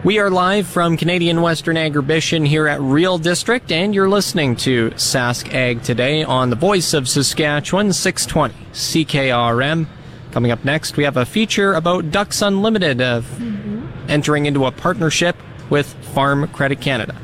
We 0.03 0.17
are 0.17 0.31
live 0.31 0.65
from 0.65 0.97
Canadian 0.97 1.43
Western 1.43 1.75
Agribition 1.75 2.47
here 2.47 2.67
at 2.67 2.81
Real 2.81 3.19
District, 3.19 3.71
and 3.71 3.93
you're 3.93 4.09
listening 4.09 4.55
to 4.57 4.89
Sask 4.91 5.53
Ag 5.53 5.83
today 5.83 6.23
on 6.23 6.49
the 6.49 6.55
Voice 6.55 6.95
of 6.95 7.07
Saskatchewan 7.07 7.93
620 7.93 8.55
CKRM. 8.73 9.85
Coming 10.31 10.51
up 10.51 10.63
next, 10.63 10.95
we 10.97 11.03
have 11.03 11.17
a 11.17 11.25
feature 11.25 11.73
about 11.73 12.11
Ducks 12.11 12.41
Unlimited 12.41 13.01
of 13.01 13.25
mm-hmm. 13.25 13.85
entering 14.09 14.45
into 14.45 14.65
a 14.65 14.71
partnership 14.71 15.35
with 15.69 15.87
Farm 16.13 16.47
Credit 16.49 16.79
Canada. 16.79 17.15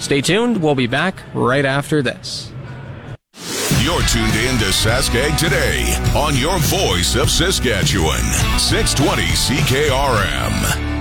Stay 0.00 0.20
tuned. 0.20 0.62
We'll 0.62 0.74
be 0.74 0.86
back 0.86 1.22
right 1.34 1.64
after 1.64 2.02
this. 2.02 2.52
You're 3.82 4.02
tuned 4.02 4.34
in 4.34 4.58
to 4.58 4.66
Saskag 4.66 5.38
today 5.38 5.94
on 6.16 6.36
your 6.36 6.58
voice 6.58 7.14
of 7.14 7.30
Saskatchewan, 7.30 8.22
620 8.58 9.22
CKRM. 9.22 10.97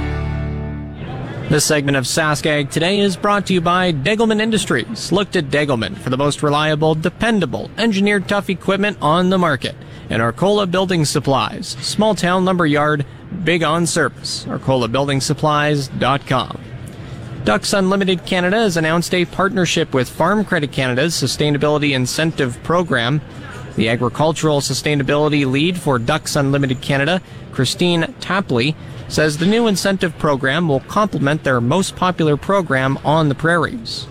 This 1.49 1.63
segment 1.63 1.95
of 1.95 2.03
Saskag 2.03 2.71
today 2.71 2.99
is 2.99 3.15
brought 3.15 3.47
to 3.47 3.53
you 3.53 3.61
by 3.61 3.93
Degelman 3.93 4.41
Industries. 4.41 5.13
Look 5.13 5.31
to 5.31 5.41
Degelman 5.41 5.97
for 5.97 6.09
the 6.09 6.17
most 6.17 6.43
reliable, 6.43 6.93
dependable, 6.93 7.71
engineered 7.77 8.27
tough 8.27 8.49
equipment 8.49 8.97
on 9.01 9.29
the 9.29 9.37
market 9.37 9.73
and 10.09 10.21
Arcola 10.21 10.67
Building 10.67 11.05
Supplies, 11.05 11.77
small 11.79 12.15
town 12.15 12.43
lumber 12.43 12.65
yard, 12.65 13.05
big 13.45 13.63
on 13.63 13.85
service. 13.85 14.43
ArcolaBuildingSupplies.com. 14.43 16.59
Ducks 17.45 17.71
Unlimited 17.71 18.25
Canada 18.25 18.57
has 18.57 18.75
announced 18.75 19.13
a 19.13 19.23
partnership 19.23 19.93
with 19.93 20.09
Farm 20.09 20.43
Credit 20.43 20.69
Canada's 20.69 21.13
Sustainability 21.13 21.95
Incentive 21.95 22.61
Program. 22.63 23.21
The 23.77 23.89
agricultural 23.89 24.59
sustainability 24.59 25.49
lead 25.49 25.77
for 25.77 25.99
Ducks 25.99 26.35
Unlimited 26.35 26.81
Canada, 26.81 27.21
Christine 27.51 28.11
Tapley, 28.19 28.75
says 29.07 29.37
the 29.37 29.45
new 29.45 29.67
incentive 29.67 30.17
program 30.17 30.67
will 30.67 30.79
complement 30.79 31.43
their 31.43 31.61
most 31.61 31.95
popular 31.95 32.37
program 32.37 32.97
on 33.05 33.29
the 33.29 33.35
prairies. 33.35 34.07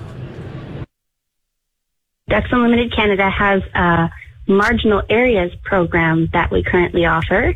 Ducks 2.29 2.49
Unlimited 2.53 2.95
Canada 2.95 3.29
has 3.29 3.63
a 3.75 4.09
marginal 4.47 5.03
areas 5.11 5.53
program 5.65 6.29
that 6.33 6.53
we 6.53 6.63
currently 6.63 7.05
offer. 7.05 7.53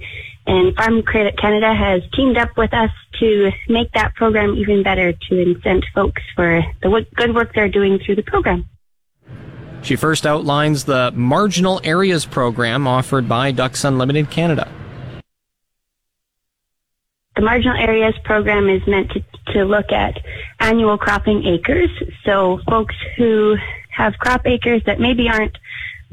And 0.48 0.74
Farm 0.74 1.02
Credit 1.02 1.38
Canada 1.38 1.72
has 1.72 2.02
teamed 2.12 2.36
up 2.36 2.56
with 2.56 2.74
us 2.74 2.90
to 3.20 3.52
make 3.68 3.92
that 3.92 4.16
program 4.16 4.56
even 4.56 4.82
better 4.82 5.12
to 5.12 5.34
incent 5.34 5.84
folks 5.94 6.22
for 6.34 6.62
the 6.82 7.06
good 7.14 7.34
work 7.36 7.54
they're 7.54 7.68
doing 7.68 8.00
through 8.04 8.16
the 8.16 8.22
program. 8.22 8.68
She 9.82 9.96
first 9.96 10.26
outlines 10.26 10.84
the 10.84 11.10
Marginal 11.12 11.80
Areas 11.84 12.26
program 12.26 12.86
offered 12.86 13.28
by 13.28 13.50
Ducks 13.50 13.84
Unlimited 13.84 14.30
Canada. 14.30 14.70
The 17.36 17.42
Marginal 17.42 17.76
Areas 17.76 18.14
program 18.24 18.68
is 18.68 18.86
meant 18.86 19.10
to, 19.12 19.24
to 19.54 19.64
look 19.64 19.92
at 19.92 20.20
annual 20.58 20.98
cropping 20.98 21.46
acres. 21.46 21.90
So 22.24 22.60
folks 22.68 22.94
who 23.16 23.56
have 23.90 24.18
crop 24.18 24.46
acres 24.46 24.82
that 24.86 25.00
maybe 25.00 25.28
aren't 25.28 25.56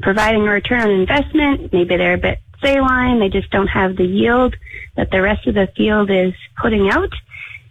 providing 0.00 0.42
a 0.46 0.50
return 0.50 0.80
on 0.80 0.90
investment. 0.90 1.72
Maybe 1.72 1.96
they're 1.96 2.14
a 2.14 2.18
bit 2.18 2.38
saline. 2.62 3.20
They 3.20 3.28
just 3.28 3.50
don't 3.50 3.68
have 3.68 3.96
the 3.96 4.06
yield 4.06 4.56
that 4.96 5.10
the 5.10 5.22
rest 5.22 5.46
of 5.46 5.54
the 5.54 5.68
field 5.76 6.10
is 6.10 6.34
putting 6.60 6.90
out. 6.90 7.12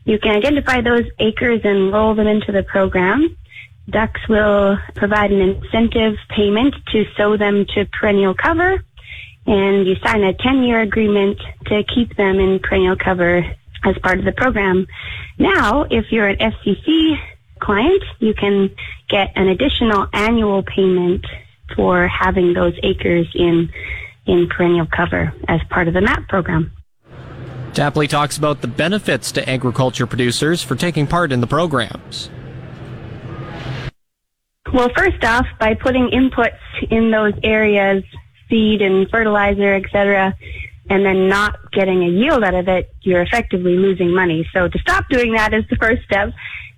You 0.06 0.20
can 0.20 0.36
identify 0.36 0.82
those 0.82 1.06
acres 1.20 1.62
and 1.64 1.92
roll 1.92 2.16
them 2.16 2.28
into 2.28 2.52
the 2.52 2.64
program. 2.64 3.36
Ducks 3.90 4.20
will 4.28 4.78
provide 4.96 5.32
an 5.32 5.40
incentive 5.40 6.16
payment 6.30 6.76
to 6.92 7.06
sow 7.16 7.38
them 7.38 7.66
to 7.74 7.86
perennial 7.86 8.34
cover, 8.34 8.84
and 9.46 9.88
you 9.88 9.96
sign 10.04 10.24
a 10.24 10.34
10-year 10.34 10.82
agreement 10.82 11.40
to 11.68 11.84
keep 11.84 12.16
them 12.18 12.40
in 12.40 12.60
perennial 12.60 12.98
cover 12.98 13.46
as 13.86 13.98
part 14.00 14.20
of 14.20 14.26
the 14.26 14.34
program. 14.34 14.88
Now, 15.38 15.84
if 15.84 16.12
you're 16.12 16.28
an 16.28 16.38
FCC 16.38 17.18
client, 17.60 18.04
you 18.20 18.34
can 18.34 18.76
get 19.10 19.32
an 19.36 19.48
additional 19.48 20.08
annual 20.12 20.64
payment 20.64 21.26
for 21.76 22.08
having 22.08 22.54
those 22.54 22.74
acres 22.84 23.28
in 23.34 23.70
in 24.26 24.50
perennial 24.50 24.86
cover 24.86 25.34
as 25.48 25.62
part 25.70 25.88
of 25.88 25.94
the 25.94 26.02
MAP 26.02 26.28
program. 26.28 26.72
Tapley 27.74 28.08
talks 28.08 28.38
about 28.38 28.62
the 28.62 28.68
benefits 28.68 29.32
to 29.32 29.50
agriculture 29.50 30.06
producers 30.06 30.62
for 30.62 30.76
taking 30.76 31.08
part 31.08 31.32
in 31.32 31.40
the 31.40 31.48
programs. 31.48 32.30
Well, 34.74 34.90
first 34.96 35.24
off, 35.24 35.46
by 35.60 35.76
putting 35.76 36.10
inputs 36.10 36.58
in 36.90 37.12
those 37.12 37.34
areas, 37.44 38.04
seed 38.50 38.82
and 38.82 39.10
fertilizer, 39.10 39.76
etc., 39.76 40.36
and 40.90 41.06
then 41.06 41.28
not 41.28 41.72
getting 41.72 42.04
a 42.04 42.08
yield 42.08 42.44
out 42.44 42.54
of 42.54 42.68
it, 42.68 42.94
you're 43.02 43.22
effectively 43.22 43.76
losing 43.76 44.14
money. 44.14 44.48
So 44.54 44.68
to 44.68 44.80
stop 44.80 45.06
doing 45.10 45.34
that 45.34 45.54
is 45.54 45.66
the 45.70 45.76
first 45.76 46.04
step, 46.04 46.34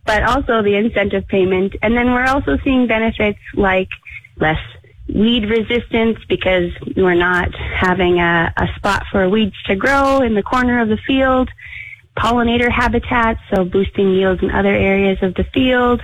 but 0.05 0.23
also 0.23 0.63
the 0.63 0.75
incentive 0.75 1.27
payment. 1.27 1.75
And 1.81 1.95
then 1.95 2.11
we're 2.11 2.25
also 2.25 2.57
seeing 2.63 2.87
benefits 2.87 3.39
like 3.53 3.89
less 4.37 4.59
weed 5.07 5.49
resistance 5.49 6.17
because 6.27 6.71
we're 6.95 7.15
not 7.15 7.53
having 7.55 8.19
a, 8.19 8.53
a 8.57 8.67
spot 8.75 9.05
for 9.11 9.27
weeds 9.29 9.55
to 9.65 9.75
grow 9.75 10.21
in 10.21 10.33
the 10.33 10.43
corner 10.43 10.81
of 10.81 10.89
the 10.89 10.97
field, 10.97 11.49
pollinator 12.17 12.71
habitats, 12.71 13.39
so 13.53 13.63
boosting 13.63 14.11
yields 14.11 14.41
in 14.41 14.51
other 14.51 14.73
areas 14.73 15.17
of 15.21 15.33
the 15.35 15.43
field, 15.53 16.01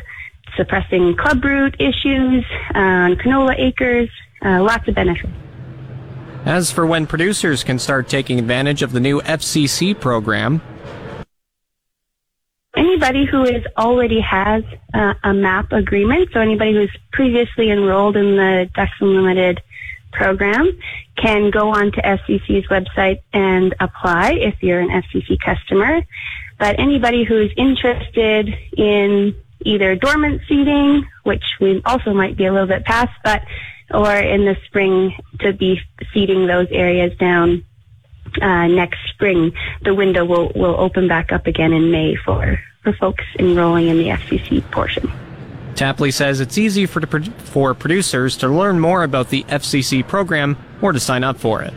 suppressing 0.55 1.15
clubroot 1.15 1.75
issues 1.79 2.45
on 2.73 3.15
canola 3.15 3.55
acres, 3.57 4.09
uh, 4.43 4.61
lots 4.61 4.87
of 4.87 4.95
benefits. 4.95 5.31
As 6.45 6.71
for 6.71 6.85
when 6.85 7.07
producers 7.07 7.63
can 7.63 7.79
start 7.79 8.07
taking 8.07 8.37
advantage 8.37 8.83
of 8.83 8.91
the 8.91 8.99
new 8.99 9.19
FCC 9.21 9.99
program, 9.99 10.61
anybody 12.77 13.25
who 13.25 13.43
is 13.43 13.63
already 13.77 14.21
has 14.21 14.63
uh, 14.93 15.13
a 15.23 15.33
MAP 15.33 15.71
agreement, 15.71 16.29
so 16.33 16.39
anybody 16.39 16.73
who's 16.73 16.95
previously 17.11 17.71
enrolled 17.71 18.15
in 18.15 18.35
the 18.35 18.69
Ducks 18.75 18.91
Unlimited 19.01 19.61
program 20.11 20.77
can 21.17 21.51
go 21.51 21.69
on 21.69 21.91
to 21.91 22.01
FCC's 22.01 22.67
website 22.67 23.21
and 23.33 23.73
apply 23.79 24.33
if 24.33 24.61
you're 24.61 24.79
an 24.79 24.89
FCC 24.89 25.39
customer. 25.39 26.01
But 26.57 26.79
anybody 26.79 27.23
who's 27.23 27.51
interested 27.57 28.49
in 28.77 29.35
either 29.65 29.95
dormant 29.95 30.41
seeding, 30.47 31.05
which 31.23 31.43
we 31.59 31.81
also 31.85 32.13
might 32.13 32.37
be 32.37 32.45
a 32.45 32.53
little 32.53 32.67
bit 32.67 32.85
past, 32.85 33.11
but 33.23 33.41
or 33.93 34.13
in 34.13 34.45
the 34.45 34.55
spring 34.65 35.13
to 35.39 35.53
be 35.53 35.79
seeding 36.13 36.47
those 36.47 36.67
areas 36.71 37.15
down 37.17 37.63
uh, 38.41 38.67
next 38.67 38.97
spring, 39.09 39.53
the 39.83 39.93
window 39.93 40.25
will, 40.25 40.51
will 40.55 40.79
open 40.79 41.07
back 41.07 41.31
up 41.31 41.47
again 41.47 41.73
in 41.73 41.91
May 41.91 42.15
for, 42.15 42.59
for 42.83 42.93
folks 42.93 43.23
enrolling 43.39 43.87
in 43.87 43.97
the 43.97 44.07
FCC 44.07 44.69
portion. 44.71 45.11
Tapley 45.75 46.11
says 46.11 46.39
it's 46.39 46.57
easy 46.57 46.85
for, 46.85 47.05
for 47.37 47.73
producers 47.73 48.37
to 48.37 48.47
learn 48.47 48.79
more 48.79 49.03
about 49.03 49.29
the 49.29 49.43
FCC 49.43 50.07
program 50.07 50.57
or 50.81 50.91
to 50.91 50.99
sign 50.99 51.23
up 51.23 51.37
for 51.37 51.61
it. 51.61 51.73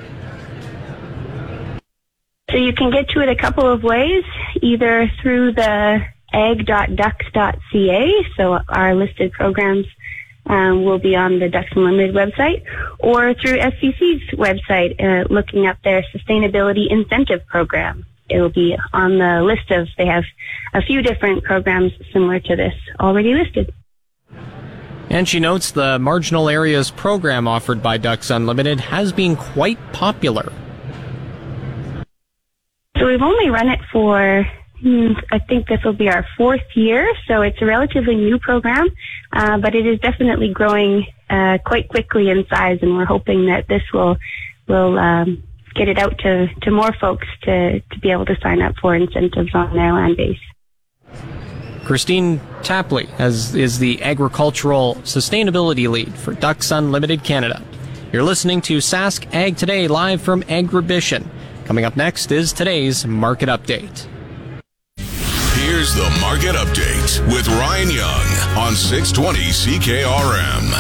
So 2.50 2.56
you 2.56 2.72
can 2.72 2.90
get 2.90 3.08
to 3.10 3.20
it 3.20 3.28
a 3.28 3.36
couple 3.36 3.70
of 3.70 3.82
ways, 3.82 4.24
either 4.62 5.10
through 5.20 5.52
the 5.52 6.00
ag.ducks.ca, 6.32 8.12
so 8.36 8.58
our 8.68 8.94
listed 8.94 9.32
programs 9.32 9.86
um, 10.46 10.84
will 10.84 10.98
be 10.98 11.14
on 11.14 11.38
the 11.38 11.48
Ducks 11.48 11.70
Unlimited 11.74 12.14
website 12.14 12.62
or 12.98 13.34
through 13.34 13.58
FCC's 13.58 14.30
website, 14.32 14.98
uh, 15.00 15.26
looking 15.32 15.66
up 15.66 15.76
their 15.82 16.04
sustainability 16.14 16.90
incentive 16.90 17.46
program. 17.46 18.04
It 18.28 18.40
will 18.40 18.50
be 18.50 18.76
on 18.92 19.18
the 19.18 19.42
list 19.42 19.70
of, 19.70 19.88
they 19.96 20.06
have 20.06 20.24
a 20.74 20.82
few 20.82 21.02
different 21.02 21.44
programs 21.44 21.92
similar 22.12 22.40
to 22.40 22.56
this 22.56 22.74
already 23.00 23.34
listed. 23.34 23.72
And 25.10 25.26
she 25.26 25.40
notes 25.40 25.70
the 25.70 25.98
marginal 25.98 26.50
areas 26.50 26.90
program 26.90 27.48
offered 27.48 27.82
by 27.82 27.96
Ducks 27.96 28.28
Unlimited 28.28 28.80
has 28.80 29.12
been 29.12 29.36
quite 29.36 29.78
popular. 29.92 30.52
So 32.98 33.06
we've 33.06 33.22
only 33.22 33.48
run 33.48 33.68
it 33.68 33.80
for 33.90 34.46
I 34.84 35.38
think 35.48 35.66
this 35.66 35.82
will 35.84 35.92
be 35.92 36.08
our 36.08 36.24
fourth 36.36 36.62
year, 36.74 37.12
so 37.26 37.42
it's 37.42 37.60
a 37.60 37.66
relatively 37.66 38.14
new 38.14 38.38
program, 38.38 38.88
uh, 39.32 39.58
but 39.58 39.74
it 39.74 39.86
is 39.86 39.98
definitely 40.00 40.52
growing 40.52 41.06
uh, 41.28 41.58
quite 41.64 41.88
quickly 41.88 42.30
in 42.30 42.46
size, 42.48 42.78
and 42.82 42.96
we're 42.96 43.04
hoping 43.04 43.46
that 43.46 43.66
this 43.68 43.82
will 43.92 44.16
will 44.68 44.98
um, 44.98 45.42
get 45.74 45.88
it 45.88 45.98
out 45.98 46.18
to, 46.18 46.48
to 46.62 46.70
more 46.70 46.92
folks 47.00 47.26
to, 47.42 47.80
to 47.80 47.98
be 48.00 48.10
able 48.10 48.26
to 48.26 48.36
sign 48.42 48.60
up 48.60 48.74
for 48.80 48.94
incentives 48.94 49.54
on 49.54 49.74
their 49.74 49.92
land 49.94 50.16
base. 50.16 50.38
Christine 51.84 52.38
Tapley 52.62 53.06
has, 53.16 53.54
is 53.54 53.78
the 53.78 54.02
agricultural 54.02 54.96
sustainability 54.96 55.88
lead 55.88 56.14
for 56.14 56.34
Ducks 56.34 56.70
Unlimited 56.70 57.24
Canada. 57.24 57.62
You're 58.12 58.24
listening 58.24 58.60
to 58.62 58.78
Sask 58.78 59.32
Ag 59.34 59.56
Today 59.56 59.88
live 59.88 60.20
from 60.20 60.42
Agribition. 60.42 61.26
Coming 61.64 61.86
up 61.86 61.96
next 61.96 62.30
is 62.30 62.52
today's 62.52 63.06
market 63.06 63.48
update. 63.48 64.06
Here's 65.58 65.92
the 65.92 66.08
market 66.20 66.54
update 66.54 67.20
with 67.34 67.48
Ryan 67.48 67.90
Young 67.90 68.26
on 68.56 68.76
620 68.76 69.38
CKRM. 69.50 70.72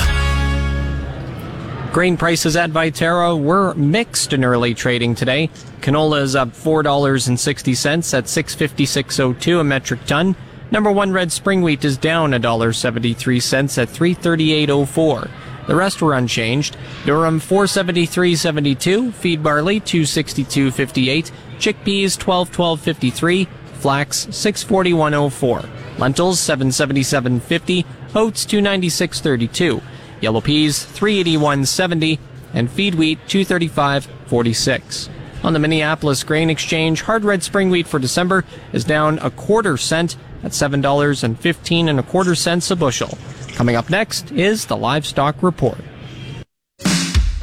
Grain 1.92 2.16
prices 2.16 2.54
at 2.56 2.70
Viterra 2.70 3.36
were 3.36 3.74
mixed 3.74 4.32
in 4.32 4.44
early 4.44 4.74
trading 4.74 5.16
today. 5.16 5.50
Canola 5.80 6.22
is 6.22 6.36
up 6.36 6.50
$4.60 6.50 8.14
at 8.14 8.24
656.02 8.24 9.60
a 9.60 9.64
metric 9.64 10.04
ton. 10.06 10.36
Number 10.70 10.92
one 10.92 11.12
red 11.12 11.32
spring 11.32 11.62
wheat 11.62 11.84
is 11.84 11.96
down 11.96 12.30
$1.73 12.30 13.78
at 13.82 13.88
338.04. 13.88 15.30
The 15.66 15.74
rest 15.74 16.00
were 16.00 16.14
unchanged. 16.14 16.76
Durum 17.04 17.40
473.72, 17.40 19.12
feed 19.12 19.42
barley 19.42 19.80
262.58, 19.80 21.30
chickpeas 21.58 22.16
1212.53, 22.16 23.48
flax 23.78 24.26
641.04, 24.26 25.98
lentils 25.98 26.40
777.50, 26.40 27.84
oats 28.14 28.44
296.32, 28.44 29.82
yellow 30.20 30.40
peas 30.40 30.84
381.70, 30.84 32.18
and 32.54 32.70
feed 32.70 32.94
wheat 32.94 33.18
235.46. 33.26 35.08
On 35.44 35.52
the 35.52 35.58
Minneapolis 35.58 36.24
Grain 36.24 36.50
Exchange, 36.50 37.02
hard 37.02 37.24
red 37.24 37.42
spring 37.42 37.70
wheat 37.70 37.86
for 37.86 37.98
December 37.98 38.44
is 38.72 38.84
down 38.84 39.18
a 39.20 39.30
quarter 39.30 39.76
cent 39.76 40.16
at 40.42 40.52
$7.15 40.52 41.88
and 41.88 41.98
a 41.98 42.02
quarter 42.02 42.34
cents 42.34 42.70
a 42.70 42.76
bushel. 42.76 43.16
Coming 43.54 43.76
up 43.76 43.90
next 43.90 44.30
is 44.32 44.66
the 44.66 44.76
livestock 44.76 45.42
report. 45.42 45.78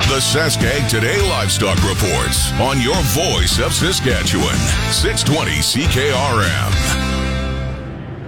The 0.07 0.21
Saskag 0.21 0.87
Today 0.87 1.19
Livestock 1.29 1.77
Reports 1.77 2.53
on 2.61 2.79
your 2.79 2.95
voice 3.05 3.57
of 3.59 3.73
Saskatchewan. 3.73 4.55
620 4.91 5.51
CKRM. 5.61 6.73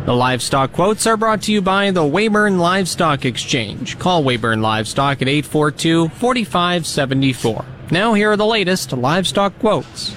The 0.06 0.14
livestock 0.14 0.74
quotes 0.74 1.06
are 1.06 1.16
brought 1.16 1.44
to 1.44 1.52
you 1.54 1.62
by 1.62 1.92
the 1.92 2.02
Weyburn 2.02 2.58
Livestock 2.58 3.26
Exchange. 3.26 4.00
Call 4.00 4.24
Weyburn 4.24 4.60
Livestock 4.62 5.22
at 5.22 5.28
842 5.28 6.10
4574. 6.10 7.66
Now, 7.92 8.16
here 8.16 8.32
are 8.32 8.38
the 8.38 8.46
latest 8.48 8.92
livestock 8.92 9.58
quotes. 9.60 10.16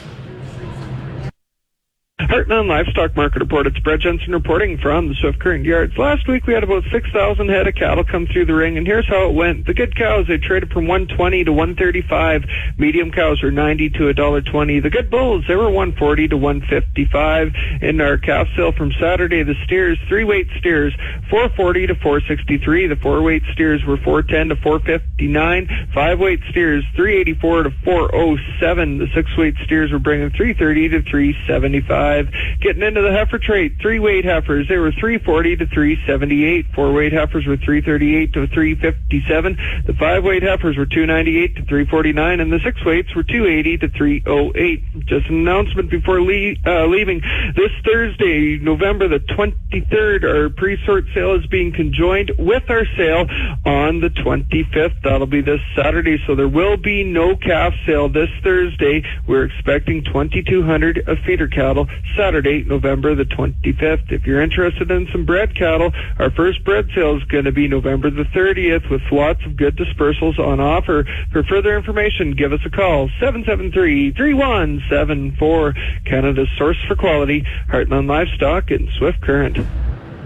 Heartland 2.30 2.68
Livestock 2.68 3.16
Market 3.16 3.40
Report. 3.40 3.66
It's 3.66 3.80
Brett 3.80 3.98
Jensen 3.98 4.32
reporting 4.32 4.78
from 4.78 5.08
the 5.08 5.16
Swift 5.16 5.40
Current 5.40 5.64
Yards. 5.64 5.98
Last 5.98 6.28
week 6.28 6.46
we 6.46 6.54
had 6.54 6.62
about 6.62 6.84
6,000 6.92 7.48
head 7.48 7.66
of 7.66 7.74
cattle 7.74 8.04
come 8.04 8.28
through 8.28 8.46
the 8.46 8.54
ring, 8.54 8.78
and 8.78 8.86
here's 8.86 9.08
how 9.08 9.28
it 9.28 9.34
went. 9.34 9.66
The 9.66 9.74
good 9.74 9.96
cows, 9.96 10.28
they 10.28 10.38
traded 10.38 10.70
from 10.70 10.86
120 10.86 11.42
to 11.42 11.52
135. 11.52 12.44
Medium 12.78 13.10
cows 13.10 13.42
were 13.42 13.50
90 13.50 13.90
to 13.90 14.14
$1.20. 14.14 14.80
The 14.80 14.90
good 14.90 15.10
bulls, 15.10 15.44
they 15.48 15.56
were 15.56 15.70
140 15.70 16.28
to 16.28 16.36
155. 16.36 17.52
In 17.82 18.00
our 18.00 18.16
calf 18.16 18.46
sale 18.54 18.70
from 18.70 18.92
Saturday, 19.00 19.42
the 19.42 19.56
steers, 19.64 19.98
three 20.06 20.22
weight 20.22 20.46
steers, 20.56 20.94
440 21.30 21.88
to 21.88 21.94
463. 21.96 22.86
The 22.86 22.94
four 22.94 23.22
weight 23.22 23.42
steers 23.52 23.84
were 23.84 23.96
410 23.96 24.50
to 24.50 24.62
459. 24.62 25.88
Five 25.92 26.20
weight 26.20 26.40
steers, 26.50 26.84
384 26.94 27.64
to 27.64 27.70
407. 27.82 28.98
The 28.98 29.08
six 29.16 29.36
weight 29.36 29.56
steers 29.64 29.90
were 29.90 29.98
bringing 29.98 30.30
330 30.30 30.90
to 30.90 31.02
375. 31.02 32.29
Getting 32.60 32.82
into 32.82 33.02
the 33.02 33.12
heifer 33.12 33.38
trade, 33.38 33.78
three 33.80 33.98
weight 33.98 34.24
heifers, 34.24 34.68
they 34.68 34.76
were 34.76 34.92
340 34.92 35.56
to 35.56 35.66
378. 35.66 36.66
Four 36.74 36.92
weight 36.92 37.12
heifers 37.12 37.46
were 37.46 37.56
338 37.56 38.32
to 38.34 38.46
357. 38.46 39.58
The 39.86 39.94
five 39.94 40.24
weight 40.24 40.42
heifers 40.42 40.76
were 40.76 40.86
298 40.86 41.56
to 41.56 41.62
349, 41.62 42.40
and 42.40 42.52
the 42.52 42.60
six 42.60 42.84
weights 42.84 43.14
were 43.14 43.22
280 43.22 43.78
to 43.78 43.88
308. 43.88 45.06
Just 45.06 45.26
an 45.26 45.36
announcement 45.36 45.90
before 45.90 46.20
le- 46.20 46.54
uh, 46.66 46.86
leaving. 46.86 47.20
This 47.56 47.72
Thursday, 47.84 48.58
November 48.58 49.08
the 49.08 49.18
23rd, 49.20 50.24
our 50.24 50.50
pre-sort 50.50 51.04
sale 51.14 51.34
is 51.34 51.46
being 51.46 51.72
conjoined 51.72 52.32
with 52.38 52.68
our 52.68 52.84
sale 52.96 53.26
on 53.64 54.00
the 54.00 54.10
25th. 54.10 55.02
That'll 55.02 55.26
be 55.26 55.40
this 55.40 55.60
Saturday, 55.76 56.18
so 56.26 56.34
there 56.34 56.48
will 56.48 56.76
be 56.76 57.04
no 57.04 57.36
calf 57.36 57.74
sale 57.86 58.08
this 58.08 58.30
Thursday. 58.42 59.02
We're 59.26 59.44
expecting 59.44 60.04
2,200 60.04 61.08
of 61.08 61.18
feeder 61.20 61.48
cattle 61.48 61.88
Saturday, 62.16 62.64
November 62.64 63.14
the 63.14 63.24
25th. 63.24 64.10
If 64.12 64.26
you're 64.26 64.40
interested 64.40 64.90
in 64.90 65.06
some 65.12 65.24
bred 65.24 65.56
cattle, 65.56 65.92
our 66.18 66.30
first 66.30 66.64
bred 66.64 66.88
sale 66.94 67.16
is 67.16 67.22
going 67.24 67.44
to 67.44 67.52
be 67.52 67.68
November 67.68 68.10
the 68.10 68.24
30th 68.24 68.90
with 68.90 69.02
lots 69.10 69.44
of 69.44 69.56
good 69.56 69.76
dispersals 69.76 70.38
on 70.38 70.60
offer. 70.60 71.06
For 71.32 71.42
further 71.44 71.74
information, 71.76 72.32
give 72.32 72.52
us 72.52 72.60
a 72.64 72.70
call, 72.70 73.08
773-3174. 73.20 76.04
Canada's 76.04 76.48
source 76.56 76.78
for 76.86 76.96
quality, 76.96 77.44
Heartland 77.68 78.08
Livestock 78.08 78.70
and 78.70 78.88
Swift 78.98 79.20
Current. 79.20 79.58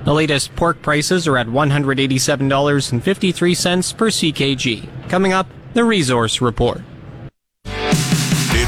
The 0.05 0.13
latest 0.13 0.55
pork 0.55 0.83
prices 0.83 1.27
are 1.27 1.39
at 1.39 1.47
$187.53 1.47 3.97
per 3.97 4.11
CKG. 4.11 5.09
Coming 5.09 5.33
up, 5.33 5.47
the 5.73 5.85
resource 5.85 6.43
report. 6.43 6.83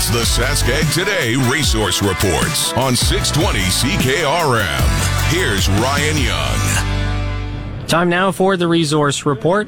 It's 0.09 0.37
the 0.37 0.43
Saskag 0.45 0.95
Today 0.95 1.35
Resource 1.51 2.01
Reports 2.01 2.73
on 2.75 2.95
620 2.95 3.59
CKRM. 3.59 5.33
Here's 5.33 5.69
Ryan 5.69 6.17
Young. 6.23 7.89
Time 7.89 8.09
now 8.09 8.31
for 8.31 8.57
the 8.57 8.69
resource 8.69 9.27
report. 9.27 9.67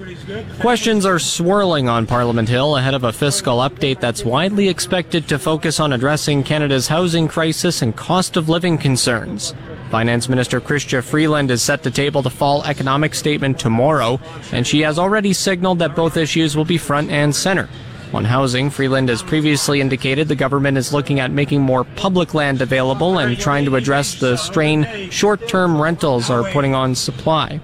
Questions 0.61 1.05
are 1.05 1.19
swirling 1.19 1.89
on 1.89 2.07
Parliament 2.07 2.49
Hill 2.49 2.77
ahead 2.77 2.95
of 2.95 3.03
a 3.03 3.13
fiscal 3.13 3.59
update 3.59 3.99
that's 3.99 4.25
widely 4.25 4.69
expected 4.69 5.27
to 5.27 5.41
focus 5.41 5.81
on 5.81 5.93
addressing 5.93 6.45
Canada's 6.45 6.87
housing 6.87 7.27
crisis 7.27 7.83
and 7.83 7.97
cost 7.97 8.37
of 8.37 8.49
living 8.49 8.79
concerns. 8.79 9.57
Finance 9.91 10.29
Minister 10.29 10.61
Chrystia 10.61 11.03
Freeland 11.03 11.51
is 11.51 11.63
set 11.63 11.83
to 11.83 11.91
table 11.91 12.23
the 12.23 12.31
fall 12.31 12.63
economic 12.63 13.17
statement 13.17 13.59
tomorrow, 13.59 14.21
and 14.53 14.65
she 14.65 14.83
has 14.83 15.01
already 15.01 15.33
signaled 15.33 15.81
that 15.81 15.97
both 15.97 16.17
issues 16.17 16.57
will 16.57 16.65
be 16.65 16.79
front 16.79 17.11
and 17.11 17.35
center. 17.35 17.69
On 18.15 18.25
housing, 18.25 18.71
Freeland 18.71 19.11
has 19.11 19.23
previously 19.23 19.83
indicated 19.83 20.29
the 20.29 20.35
government 20.35 20.79
is 20.79 20.95
looking 20.95 21.21
at 21.21 21.31
making 21.31 21.61
more 21.61 21.85
public 21.85 22.33
land 22.33 22.63
available 22.63 23.19
and 23.19 23.39
trying 23.39 23.67
to 23.67 23.77
address 23.77 24.15
the 24.15 24.37
strain 24.37 25.11
short-term 25.11 25.81
rentals 25.81 26.31
are 26.31 26.51
putting 26.51 26.75
on 26.75 26.95
supply. 26.95 27.61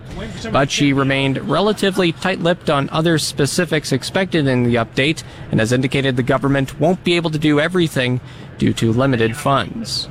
But 0.53 0.71
she 0.71 0.93
remained 0.93 1.49
relatively 1.49 2.13
tight-lipped 2.13 2.69
on 2.69 2.91
other 2.91 3.17
specifics 3.19 3.91
expected 3.91 4.47
in 4.47 4.65
the 4.65 4.75
update 4.75 5.23
and 5.51 5.61
has 5.61 5.73
indicated 5.73 6.17
the 6.17 6.23
government 6.23 6.79
won't 6.79 7.05
be 7.05 7.15
able 7.15 7.31
to 7.31 7.39
do 7.39 7.59
everything 7.59 8.21
due 8.59 8.75
to 8.75 8.93
limited 8.93 9.37
funds. 9.37 10.09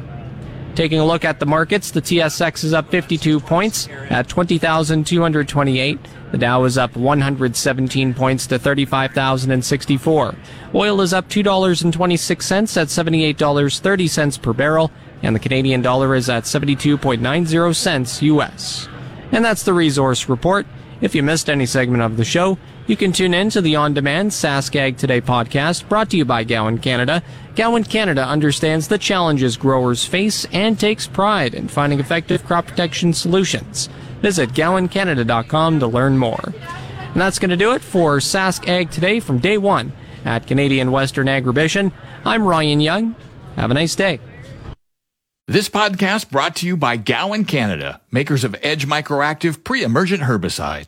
Taking 0.76 1.00
a 1.00 1.06
look 1.06 1.24
at 1.24 1.40
the 1.40 1.46
markets, 1.46 1.92
the 1.92 2.02
TSX 2.02 2.64
is 2.64 2.74
up 2.74 2.90
52 2.90 3.40
points 3.40 3.88
at 4.10 4.28
20,228. 4.28 6.00
The 6.32 6.38
Dow 6.40 6.64
is 6.64 6.80
up 6.80 6.96
117 6.96 8.14
points 8.16 8.48
to 8.48 8.58
35,064. 8.58 10.36
Oil 10.74 11.02
is 11.02 11.14
up 11.14 11.30
$2.26 11.30 12.78
at 12.82 12.88
$78.30 12.88 14.42
per 14.42 14.54
barrel, 14.54 14.92
and 15.22 15.36
the 15.36 15.40
Canadian 15.40 15.84
dollar 15.84 16.16
is 16.16 16.28
at 16.28 16.46
72.90 16.46 17.76
cents 17.76 18.24
US. 18.24 18.88
And 19.32 19.46
that's 19.46 19.64
the 19.64 19.74
resource 19.74 20.28
report. 20.28 20.66
If 21.02 21.14
you 21.14 21.22
missed 21.22 21.52
any 21.52 21.68
segment 21.68 22.02
of 22.02 22.18
the 22.18 22.26
show, 22.26 22.58
you 22.88 22.98
can 22.98 23.12
tune 23.12 23.34
in 23.34 23.50
to 23.50 23.62
the 23.62 23.76
on-demand 23.76 24.32
Saskag 24.32 24.98
Today 24.98 25.22
podcast 25.22 25.88
brought 25.88 26.10
to 26.10 26.18
you 26.18 26.26
by 26.26 26.44
Gowan 26.44 26.78
Canada. 26.80 27.24
Gowan 27.56 27.84
Canada 27.84 28.26
understands 28.26 28.88
the 28.88 28.98
challenges 28.98 29.58
growers 29.58 30.06
face 30.06 30.46
and 30.52 30.80
takes 30.80 31.08
pride 31.08 31.54
in 31.54 31.68
finding 31.68 32.00
effective 32.00 32.46
crop 32.46 32.68
protection 32.68 33.14
solutions. 33.14 33.88
Visit 34.22 34.50
gowancanada.com 34.50 35.80
to 35.80 35.88
learn 35.88 36.18
more. 36.18 36.54
And 36.98 37.22
that's 37.22 37.40
going 37.40 37.52
to 37.52 37.58
do 37.58 37.74
it 37.74 37.82
for 37.82 38.18
SaskAg 38.18 38.90
Today 38.90 39.20
from 39.20 39.38
day 39.40 39.58
one 39.58 39.94
at 40.26 40.48
Canadian 40.48 40.92
Western 40.92 41.28
Agribition. 41.28 41.92
I'm 42.26 42.44
Ryan 42.44 42.82
Young. 42.82 43.16
Have 43.56 43.72
a 43.72 43.76
nice 43.76 43.96
day. 43.96 44.20
This 45.48 45.70
podcast 45.70 46.32
brought 46.32 46.56
to 46.58 46.66
you 46.66 46.78
by 46.78 46.98
Gowan 46.98 47.46
Canada, 47.46 48.02
makers 48.12 48.44
of 48.44 48.56
Edge 48.62 48.88
Microactive 48.88 49.64
pre-emergent 49.64 50.24
herbicide. 50.24 50.88